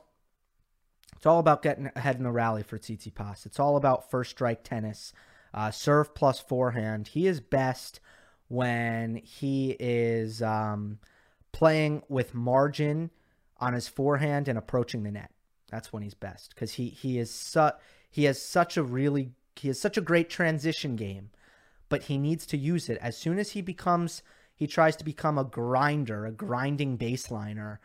It's 1.16 1.24
all 1.24 1.38
about 1.38 1.62
getting 1.62 1.90
ahead 1.96 2.16
in 2.16 2.22
the 2.22 2.30
rally 2.30 2.62
for 2.62 2.78
Tsitsipas. 2.78 3.46
It's 3.46 3.58
all 3.58 3.78
about 3.78 4.10
first 4.10 4.32
strike 4.32 4.62
tennis, 4.62 5.14
uh, 5.54 5.70
serve 5.70 6.14
plus 6.14 6.38
forehand. 6.38 7.08
He 7.08 7.26
is 7.26 7.40
best 7.40 8.00
when 8.48 9.16
he 9.16 9.74
is 9.80 10.42
um, 10.42 10.98
playing 11.50 12.02
with 12.10 12.34
margin 12.34 13.10
on 13.58 13.72
his 13.72 13.88
forehand 13.88 14.48
and 14.48 14.58
approaching 14.58 15.02
the 15.02 15.12
net. 15.12 15.30
That's 15.70 15.90
when 15.90 16.02
he's 16.02 16.12
best 16.12 16.54
because 16.54 16.74
he 16.74 16.90
he 16.90 17.18
is 17.18 17.30
su- 17.30 17.70
he 18.10 18.24
has 18.24 18.42
such 18.42 18.76
a 18.76 18.82
really 18.82 19.30
he 19.56 19.68
has 19.68 19.80
such 19.80 19.96
a 19.96 20.02
great 20.02 20.28
transition 20.28 20.94
game, 20.94 21.30
but 21.88 22.02
he 22.02 22.18
needs 22.18 22.44
to 22.48 22.58
use 22.58 22.90
it 22.90 22.98
as 23.00 23.16
soon 23.16 23.38
as 23.38 23.52
he 23.52 23.62
becomes 23.62 24.22
he 24.54 24.66
tries 24.66 24.94
to 24.96 25.04
become 25.04 25.38
a 25.38 25.44
grinder, 25.44 26.26
a 26.26 26.32
grinding 26.32 26.98
baseliner. 26.98 27.78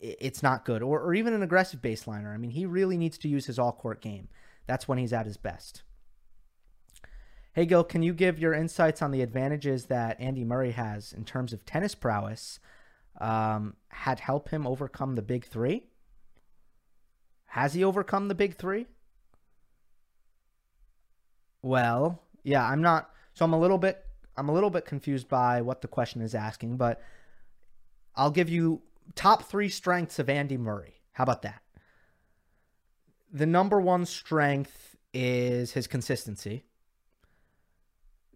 It's 0.00 0.42
not 0.42 0.64
good, 0.64 0.82
or, 0.82 1.00
or 1.00 1.14
even 1.14 1.32
an 1.32 1.42
aggressive 1.42 1.80
baseliner. 1.80 2.32
I 2.32 2.36
mean, 2.36 2.50
he 2.50 2.66
really 2.66 2.96
needs 2.96 3.18
to 3.18 3.28
use 3.28 3.46
his 3.46 3.58
all 3.58 3.72
court 3.72 4.00
game. 4.00 4.28
That's 4.66 4.86
when 4.86 4.98
he's 4.98 5.12
at 5.12 5.26
his 5.26 5.36
best. 5.36 5.82
Hey, 7.52 7.66
Gil, 7.66 7.82
can 7.82 8.02
you 8.02 8.14
give 8.14 8.38
your 8.38 8.54
insights 8.54 9.02
on 9.02 9.10
the 9.10 9.22
advantages 9.22 9.86
that 9.86 10.20
Andy 10.20 10.44
Murray 10.44 10.70
has 10.72 11.12
in 11.12 11.24
terms 11.24 11.52
of 11.52 11.64
tennis 11.64 11.94
prowess 11.94 12.60
um, 13.20 13.74
had 13.88 14.20
help 14.20 14.50
him 14.50 14.66
overcome 14.66 15.16
the 15.16 15.22
big 15.22 15.44
three? 15.44 15.84
Has 17.46 17.74
he 17.74 17.82
overcome 17.82 18.28
the 18.28 18.34
big 18.34 18.56
three? 18.56 18.86
Well, 21.62 22.22
yeah, 22.44 22.64
I'm 22.64 22.82
not. 22.82 23.10
So 23.34 23.44
I'm 23.44 23.54
a 23.54 23.58
little 23.58 23.78
bit. 23.78 24.04
I'm 24.36 24.48
a 24.48 24.54
little 24.54 24.70
bit 24.70 24.84
confused 24.84 25.28
by 25.28 25.62
what 25.62 25.80
the 25.80 25.88
question 25.88 26.22
is 26.22 26.34
asking, 26.34 26.76
but 26.76 27.00
I'll 28.14 28.30
give 28.30 28.48
you 28.48 28.82
top 29.14 29.44
three 29.44 29.68
strengths 29.68 30.18
of 30.18 30.28
Andy 30.28 30.56
Murray. 30.56 31.00
How 31.12 31.24
about 31.24 31.42
that? 31.42 31.62
The 33.32 33.46
number 33.46 33.80
one 33.80 34.06
strength 34.06 34.96
is 35.12 35.72
his 35.72 35.86
consistency. 35.86 36.64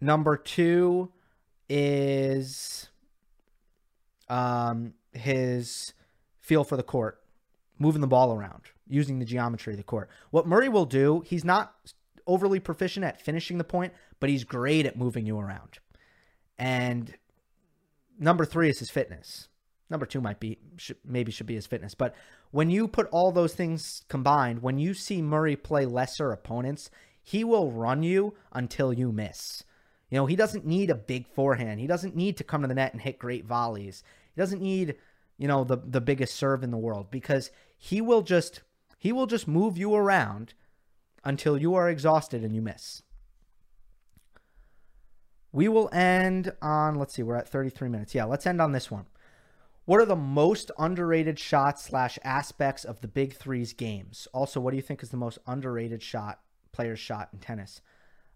Number 0.01 0.37
two 0.37 1.13
is 1.69 2.89
um, 4.29 4.95
his 5.13 5.95
feel 6.41 6.65
for 6.65 6.77
the 6.77 6.83
court, 6.83 7.21
moving 7.79 8.01
the 8.01 8.07
ball 8.07 8.35
around 8.35 8.63
using 8.93 9.19
the 9.19 9.25
geometry 9.25 9.73
of 9.73 9.79
the 9.79 9.83
court. 9.83 10.11
What 10.31 10.47
Murray 10.47 10.69
will 10.69 10.85
do, 10.85 11.23
he's 11.27 11.45
not 11.45 11.75
overly 12.27 12.61
proficient 12.61 13.05
at 13.05 13.21
finishing 13.21 13.59
the 13.59 13.65
point, 13.65 13.93
but 14.21 14.29
he's 14.29 14.45
great 14.45 14.87
at 14.87 14.97
moving 14.97 15.27
you 15.27 15.39
around. 15.39 15.79
And 16.59 17.15
number 18.19 18.45
three 18.45 18.69
is 18.69 18.79
his 18.79 18.91
fitness. 18.91 19.49
Number 19.93 20.07
two 20.07 20.23
might 20.23 20.41
be 20.41 20.59
should, 20.79 20.97
maybe 21.05 21.31
should 21.31 21.47
be 21.47 21.55
his 21.55 21.67
fitness, 21.67 21.95
but 21.95 22.15
when 22.51 22.71
you 22.71 22.89
put 22.89 23.09
all 23.13 23.31
those 23.31 23.53
things 23.53 24.05
combined, 24.09 24.63
when 24.63 24.79
you 24.79 24.95
see 24.95 25.21
Murray 25.21 25.55
play 25.55 25.85
lesser 25.85 26.33
opponents, 26.33 26.91
he 27.23 27.45
will 27.45 27.71
run 27.71 28.03
you 28.03 28.35
until 28.53 28.91
you 28.91 29.13
miss. 29.13 29.65
You 30.09 30.17
know, 30.17 30.25
he 30.25 30.35
doesn't 30.35 30.65
need 30.65 30.89
a 30.89 30.95
big 30.95 31.27
forehand. 31.27 31.79
He 31.79 31.87
doesn't 31.87 32.17
need 32.17 32.39
to 32.39 32.45
come 32.45 32.63
to 32.63 32.69
the 32.69 32.75
net 32.75 32.95
and 32.95 33.03
hit 33.03 33.19
great 33.19 33.45
volleys. 33.45 34.03
He 34.35 34.41
doesn't 34.41 34.63
need, 34.63 34.97
you 35.37 35.47
know, 35.47 35.63
the 35.63 35.77
the 35.77 36.01
biggest 36.01 36.37
serve 36.37 36.63
in 36.63 36.71
the 36.71 36.79
world 36.79 37.11
because 37.11 37.51
he 37.77 38.01
will 38.01 38.23
just 38.23 38.63
he 38.99 39.13
will 39.13 39.27
just 39.27 39.47
move 39.47 39.77
you 39.77 39.95
around 39.95 40.55
until 41.25 41.59
you 41.59 41.75
are 41.75 41.91
exhausted 41.91 42.43
and 42.43 42.55
you 42.55 42.63
miss. 42.63 43.03
We 45.53 45.69
will 45.69 45.91
end 45.93 46.55
on, 46.63 46.95
let's 46.95 47.13
see, 47.13 47.23
we're 47.23 47.37
at 47.37 47.47
33 47.47 47.91
minutes. 47.91 48.15
Yeah, 48.15 48.25
let's 48.25 48.47
end 48.47 48.63
on 48.63 48.73
this 48.73 48.91
one. 48.91 49.05
What 49.85 50.01
are 50.01 50.07
the 50.07 50.15
most 50.15 50.71
underrated 50.79 51.39
shots 51.39 51.83
slash 51.83 52.19
aspects 52.23 52.85
of 52.85 53.01
the 53.01 53.09
Big 53.09 53.35
Three's 53.35 53.73
games? 53.73 54.29
Also, 54.33 54.61
what 54.61 54.71
do 54.71 54.77
you 54.77 54.83
think 54.83 55.03
is 55.03 55.11
the 55.11 55.17
most 55.17 55.39
underrated 55.47 56.03
shot, 56.03 56.41
player's 56.71 57.01
shot 57.01 57.31
in 57.33 57.41
tennis? 57.41 57.81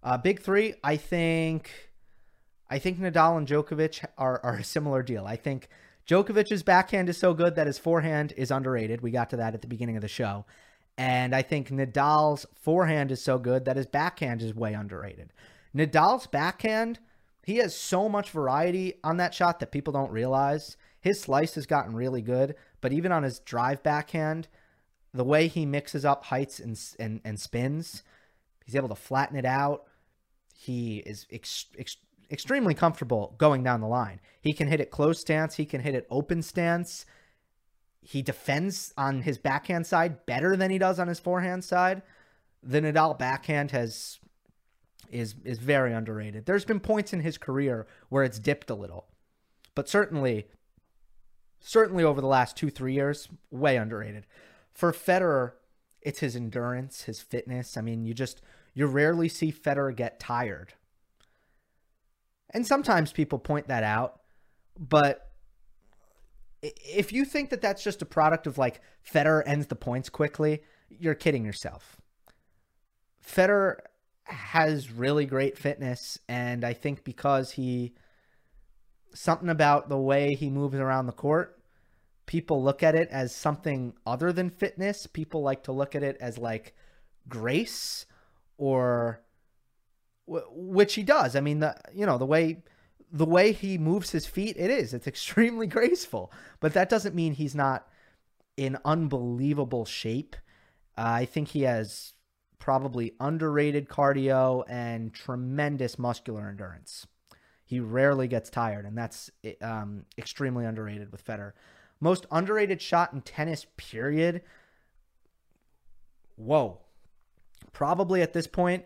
Uh, 0.02 0.18
Big 0.18 0.40
Three, 0.40 0.74
I 0.82 0.96
think, 0.96 1.70
I 2.68 2.80
think 2.80 2.98
Nadal 2.98 3.38
and 3.38 3.46
Djokovic 3.46 4.04
are, 4.18 4.40
are 4.42 4.56
a 4.56 4.64
similar 4.64 5.04
deal. 5.04 5.24
I 5.24 5.36
think 5.36 5.68
Djokovic's 6.08 6.64
backhand 6.64 7.08
is 7.08 7.16
so 7.16 7.32
good 7.32 7.54
that 7.54 7.68
his 7.68 7.78
forehand 7.78 8.32
is 8.36 8.50
underrated. 8.50 9.00
We 9.00 9.12
got 9.12 9.30
to 9.30 9.36
that 9.36 9.54
at 9.54 9.62
the 9.62 9.68
beginning 9.68 9.96
of 9.96 10.02
the 10.02 10.08
show. 10.08 10.46
And 10.98 11.34
I 11.34 11.42
think 11.42 11.70
Nadal's 11.70 12.46
forehand 12.54 13.12
is 13.12 13.22
so 13.22 13.38
good 13.38 13.66
that 13.66 13.76
his 13.76 13.86
backhand 13.86 14.42
is 14.42 14.54
way 14.54 14.72
underrated. 14.72 15.32
Nadal's 15.74 16.26
backhand, 16.26 16.98
he 17.44 17.56
has 17.56 17.76
so 17.76 18.08
much 18.08 18.30
variety 18.30 18.94
on 19.04 19.18
that 19.18 19.34
shot 19.34 19.60
that 19.60 19.72
people 19.72 19.92
don't 19.92 20.10
realize. 20.10 20.76
His 21.06 21.20
slice 21.20 21.54
has 21.54 21.66
gotten 21.66 21.94
really 21.94 22.20
good, 22.20 22.56
but 22.80 22.92
even 22.92 23.12
on 23.12 23.22
his 23.22 23.38
drive 23.38 23.80
backhand, 23.84 24.48
the 25.14 25.22
way 25.22 25.46
he 25.46 25.64
mixes 25.64 26.04
up 26.04 26.24
heights 26.24 26.58
and 26.58 26.76
and, 26.98 27.20
and 27.24 27.38
spins, 27.38 28.02
he's 28.64 28.74
able 28.74 28.88
to 28.88 28.96
flatten 28.96 29.36
it 29.36 29.44
out. 29.44 29.84
He 30.52 30.96
is 31.06 31.24
ex, 31.30 31.66
ex, 31.78 31.98
extremely 32.28 32.74
comfortable 32.74 33.36
going 33.38 33.62
down 33.62 33.82
the 33.82 33.86
line. 33.86 34.18
He 34.40 34.52
can 34.52 34.66
hit 34.66 34.80
it 34.80 34.90
close 34.90 35.20
stance, 35.20 35.54
he 35.54 35.64
can 35.64 35.80
hit 35.80 35.94
it 35.94 36.08
open 36.10 36.42
stance. 36.42 37.06
He 38.00 38.20
defends 38.20 38.92
on 38.98 39.22
his 39.22 39.38
backhand 39.38 39.86
side 39.86 40.26
better 40.26 40.56
than 40.56 40.72
he 40.72 40.78
does 40.78 40.98
on 40.98 41.06
his 41.06 41.20
forehand 41.20 41.62
side. 41.62 42.02
The 42.64 42.80
Nadal 42.80 43.16
backhand 43.16 43.70
has 43.70 44.18
is 45.12 45.36
is 45.44 45.60
very 45.60 45.92
underrated. 45.92 46.46
There's 46.46 46.64
been 46.64 46.80
points 46.80 47.12
in 47.12 47.20
his 47.20 47.38
career 47.38 47.86
where 48.08 48.24
it's 48.24 48.40
dipped 48.40 48.70
a 48.70 48.74
little, 48.74 49.06
but 49.76 49.88
certainly, 49.88 50.48
certainly 51.66 52.04
over 52.04 52.20
the 52.20 52.28
last 52.28 52.56
two 52.56 52.70
three 52.70 52.94
years, 52.94 53.28
way 53.50 53.76
underrated. 53.76 54.24
For 54.72 54.92
Federer, 54.92 55.52
it's 56.00 56.20
his 56.20 56.36
endurance, 56.36 57.02
his 57.02 57.20
fitness. 57.20 57.76
I 57.76 57.80
mean, 57.80 58.04
you 58.04 58.14
just 58.14 58.40
you 58.72 58.86
rarely 58.86 59.28
see 59.28 59.52
Federer 59.52 59.94
get 59.94 60.20
tired, 60.20 60.74
and 62.50 62.64
sometimes 62.64 63.12
people 63.12 63.40
point 63.40 63.66
that 63.66 63.82
out, 63.82 64.20
but 64.78 65.32
if 66.62 67.12
you 67.12 67.24
think 67.24 67.50
that 67.50 67.60
that's 67.60 67.82
just 67.82 68.00
a 68.00 68.06
product 68.06 68.46
of 68.46 68.58
like 68.58 68.80
Federer 69.04 69.42
ends 69.44 69.66
the 69.66 69.74
points 69.74 70.08
quickly, 70.08 70.62
you're 70.88 71.14
kidding 71.14 71.44
yourself. 71.44 71.96
Federer 73.24 73.78
has 74.24 74.92
really 74.92 75.26
great 75.26 75.58
fitness, 75.58 76.16
and 76.28 76.64
I 76.64 76.74
think 76.74 77.02
because 77.02 77.52
he 77.52 77.94
something 79.14 79.48
about 79.48 79.88
the 79.88 79.98
way 79.98 80.34
he 80.34 80.50
moves 80.50 80.76
around 80.76 81.06
the 81.06 81.12
court, 81.12 81.55
people 82.26 82.62
look 82.62 82.82
at 82.82 82.94
it 82.94 83.08
as 83.10 83.34
something 83.34 83.94
other 84.06 84.32
than 84.32 84.50
fitness. 84.50 85.06
People 85.06 85.42
like 85.42 85.62
to 85.64 85.72
look 85.72 85.94
at 85.94 86.02
it 86.02 86.16
as 86.20 86.38
like 86.38 86.74
grace 87.28 88.06
or 88.58 89.22
which 90.26 90.94
he 90.94 91.02
does. 91.02 91.36
I 91.36 91.40
mean, 91.40 91.60
the 91.60 91.76
you 91.94 92.04
know 92.04 92.18
the 92.18 92.26
way 92.26 92.62
the 93.12 93.24
way 93.24 93.52
he 93.52 93.78
moves 93.78 94.10
his 94.10 94.26
feet, 94.26 94.56
it 94.58 94.70
is 94.70 94.92
it's 94.92 95.06
extremely 95.14 95.66
graceful. 95.66 96.32
But 96.60 96.74
that 96.74 96.88
doesn't 96.88 97.14
mean 97.14 97.34
he's 97.34 97.54
not 97.54 97.88
in 98.56 98.78
unbelievable 98.84 99.84
shape. 99.84 100.36
Uh, 100.98 101.02
I 101.04 101.24
think 101.26 101.48
he 101.48 101.62
has 101.62 102.14
probably 102.58 103.14
underrated 103.20 103.88
cardio 103.88 104.64
and 104.68 105.12
tremendous 105.14 105.98
muscular 105.98 106.48
endurance. 106.48 107.06
He 107.64 107.80
rarely 107.80 108.28
gets 108.28 108.48
tired, 108.48 108.86
and 108.86 108.96
that's 108.96 109.30
um, 109.60 110.04
extremely 110.16 110.64
underrated 110.64 111.12
with 111.12 111.24
Federer. 111.24 111.52
Most 112.00 112.26
underrated 112.30 112.82
shot 112.82 113.12
in 113.12 113.22
tennis, 113.22 113.66
period. 113.76 114.42
Whoa. 116.36 116.80
Probably 117.72 118.22
at 118.22 118.32
this 118.32 118.46
point, 118.46 118.84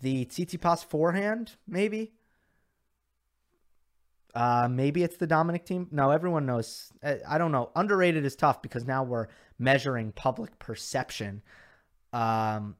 the 0.00 0.24
Tsitsipas 0.26 0.84
forehand, 0.84 1.52
maybe. 1.66 2.12
Uh, 4.34 4.68
maybe 4.70 5.02
it's 5.02 5.16
the 5.16 5.26
Dominic 5.26 5.64
Thiem. 5.64 5.90
No, 5.90 6.10
everyone 6.10 6.44
knows. 6.44 6.92
I 7.02 7.38
don't 7.38 7.52
know. 7.52 7.70
Underrated 7.74 8.24
is 8.26 8.36
tough 8.36 8.60
because 8.60 8.84
now 8.84 9.02
we're 9.02 9.28
measuring 9.58 10.12
public 10.12 10.58
perception. 10.58 11.42
Um, 12.12 12.76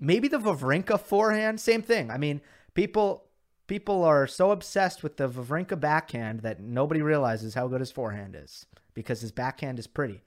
maybe 0.00 0.28
the 0.28 0.38
Wawrinka 0.38 1.00
forehand, 1.00 1.60
same 1.60 1.80
thing. 1.80 2.10
I 2.10 2.18
mean, 2.18 2.42
people 2.74 3.23
people 3.66 4.04
are 4.04 4.26
so 4.26 4.50
obsessed 4.50 5.02
with 5.02 5.16
the 5.16 5.28
Wawrinka 5.28 5.78
backhand 5.78 6.40
that 6.40 6.60
nobody 6.60 7.02
realizes 7.02 7.54
how 7.54 7.68
good 7.68 7.80
his 7.80 7.90
forehand 7.90 8.36
is 8.38 8.66
because 8.92 9.20
his 9.20 9.32
backhand 9.32 9.78
is 9.78 9.86
pretty. 9.86 10.22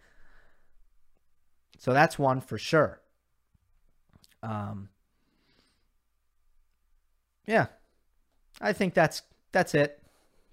So 1.77 1.93
that's 1.93 2.17
one 2.17 2.41
for 2.41 2.57
sure. 2.57 3.01
Um, 4.41 4.89
yeah, 7.45 7.67
I 8.59 8.73
think 8.73 8.93
that's 8.93 9.21
that's 9.51 9.75
it. 9.75 10.01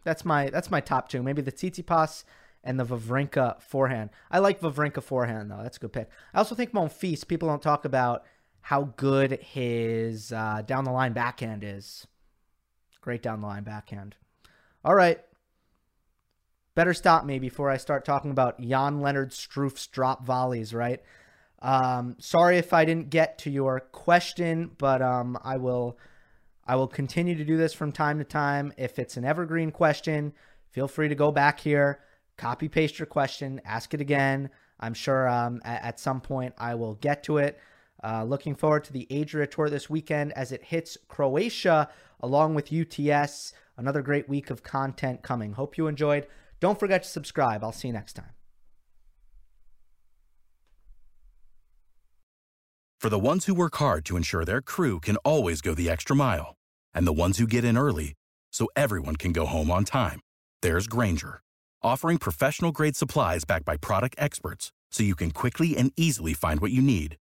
That's 0.04 0.24
my 0.24 0.50
that's 0.50 0.70
my 0.70 0.80
top 0.80 1.08
two. 1.08 1.22
Maybe 1.22 1.42
the 1.42 1.52
Tsitsipas 1.52 2.24
and 2.62 2.78
the 2.78 2.84
Wawrinka 2.84 3.62
forehand. 3.62 4.10
I 4.30 4.38
like 4.38 4.60
Wawrinka 4.60 5.02
forehand 5.02 5.50
though. 5.50 5.62
That's 5.62 5.76
a 5.78 5.80
good 5.80 5.92
pick. 5.92 6.08
I 6.32 6.38
also 6.38 6.54
think 6.54 6.72
Monfils. 6.72 7.26
People 7.26 7.48
don't 7.48 7.62
talk 7.62 7.84
about 7.84 8.24
how 8.62 8.92
good 8.96 9.32
his 9.42 10.32
uh, 10.32 10.62
down 10.66 10.84
the 10.84 10.90
line 10.90 11.12
backhand 11.12 11.64
is. 11.64 12.06
Great 13.04 13.20
down 13.20 13.42
the 13.42 13.46
line 13.46 13.64
backhand. 13.64 14.16
All 14.82 14.94
right. 14.94 15.20
Better 16.74 16.94
stop 16.94 17.26
me 17.26 17.38
before 17.38 17.68
I 17.68 17.76
start 17.76 18.06
talking 18.06 18.30
about 18.30 18.58
Jan-Lennard 18.58 19.34
Struff's 19.34 19.86
drop 19.88 20.24
volleys, 20.24 20.72
right? 20.72 21.02
Um, 21.60 22.16
sorry 22.18 22.56
if 22.56 22.72
I 22.72 22.86
didn't 22.86 23.10
get 23.10 23.36
to 23.40 23.50
your 23.50 23.80
question, 23.80 24.70
but 24.78 25.02
um, 25.02 25.36
I 25.44 25.58
will 25.58 25.98
I 26.66 26.76
will 26.76 26.88
continue 26.88 27.34
to 27.34 27.44
do 27.44 27.58
this 27.58 27.74
from 27.74 27.92
time 27.92 28.16
to 28.20 28.24
time. 28.24 28.72
If 28.78 28.98
it's 28.98 29.18
an 29.18 29.26
evergreen 29.26 29.70
question, 29.70 30.32
feel 30.70 30.88
free 30.88 31.08
to 31.08 31.14
go 31.14 31.30
back 31.30 31.60
here, 31.60 32.00
copy 32.38 32.70
paste 32.70 32.98
your 32.98 33.04
question, 33.04 33.60
ask 33.66 33.92
it 33.92 34.00
again. 34.00 34.48
I'm 34.80 34.94
sure 34.94 35.28
um, 35.28 35.60
at, 35.62 35.82
at 35.84 36.00
some 36.00 36.22
point 36.22 36.54
I 36.56 36.74
will 36.74 36.94
get 36.94 37.22
to 37.24 37.36
it. 37.36 37.60
Uh, 38.02 38.24
looking 38.24 38.54
forward 38.54 38.84
to 38.84 38.94
the 38.94 39.06
Adria 39.10 39.46
Tour 39.46 39.68
this 39.68 39.90
weekend 39.90 40.32
as 40.32 40.52
it 40.52 40.62
hits 40.62 40.96
Croatia 41.08 41.90
along 42.24 42.54
with 42.54 42.72
UTS. 42.72 43.52
Another 43.76 44.02
great 44.02 44.28
week 44.28 44.50
of 44.50 44.62
content 44.62 45.22
coming. 45.22 45.52
Hope 45.52 45.76
you 45.76 45.86
enjoyed. 45.86 46.26
Don't 46.58 46.80
forget 46.80 47.02
to 47.02 47.08
subscribe. 47.08 47.62
I'll 47.62 47.72
see 47.72 47.88
you 47.88 47.94
next 47.94 48.14
time. 48.14 48.32
For 52.98 53.10
the 53.10 53.18
ones 53.18 53.44
who 53.44 53.54
work 53.54 53.76
hard 53.76 54.06
to 54.06 54.16
ensure 54.16 54.46
their 54.46 54.62
crew 54.62 54.98
can 54.98 55.18
always 55.18 55.60
go 55.60 55.74
the 55.74 55.90
extra 55.90 56.16
mile, 56.16 56.54
and 56.94 57.06
the 57.06 57.12
ones 57.12 57.36
who 57.36 57.46
get 57.46 57.62
in 57.62 57.76
early 57.76 58.14
so 58.50 58.66
everyone 58.74 59.16
can 59.16 59.32
go 59.32 59.44
home 59.44 59.70
on 59.70 59.84
time, 59.84 60.20
there's 60.62 60.86
Grainger, 60.86 61.42
offering 61.82 62.16
professional 62.16 62.72
grade 62.72 62.96
supplies 62.96 63.44
backed 63.44 63.66
by 63.66 63.76
product 63.76 64.14
experts 64.16 64.72
so 64.90 65.02
you 65.02 65.14
can 65.14 65.32
quickly 65.32 65.76
and 65.76 65.92
easily 65.98 66.32
find 66.32 66.60
what 66.60 66.70
you 66.70 66.80
need. 66.80 67.16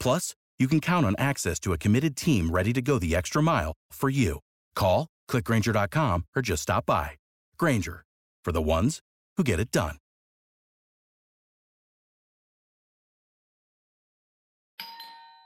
Plus, 0.00 0.34
you 0.58 0.66
can 0.66 0.80
count 0.80 1.06
on 1.06 1.14
access 1.18 1.60
to 1.60 1.72
a 1.72 1.78
committed 1.78 2.16
team 2.16 2.50
ready 2.50 2.72
to 2.72 2.82
go 2.82 2.98
the 2.98 3.14
extra 3.14 3.40
mile 3.40 3.74
for 3.92 4.08
you. 4.08 4.40
Call, 4.78 5.08
clickgrainger.com, 5.30 6.24
or 6.34 6.42
just 6.42 6.62
stop 6.62 6.86
by. 6.86 7.10
Grainger, 7.58 8.04
for 8.44 8.52
the 8.52 8.62
ones 8.62 9.00
who 9.36 9.44
get 9.44 9.60
it 9.60 9.70
done. 9.70 9.96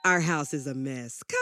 Our 0.04 0.20
house 0.20 0.52
is 0.52 0.66
a 0.66 0.74
mess. 0.74 1.22
Come 1.28 1.41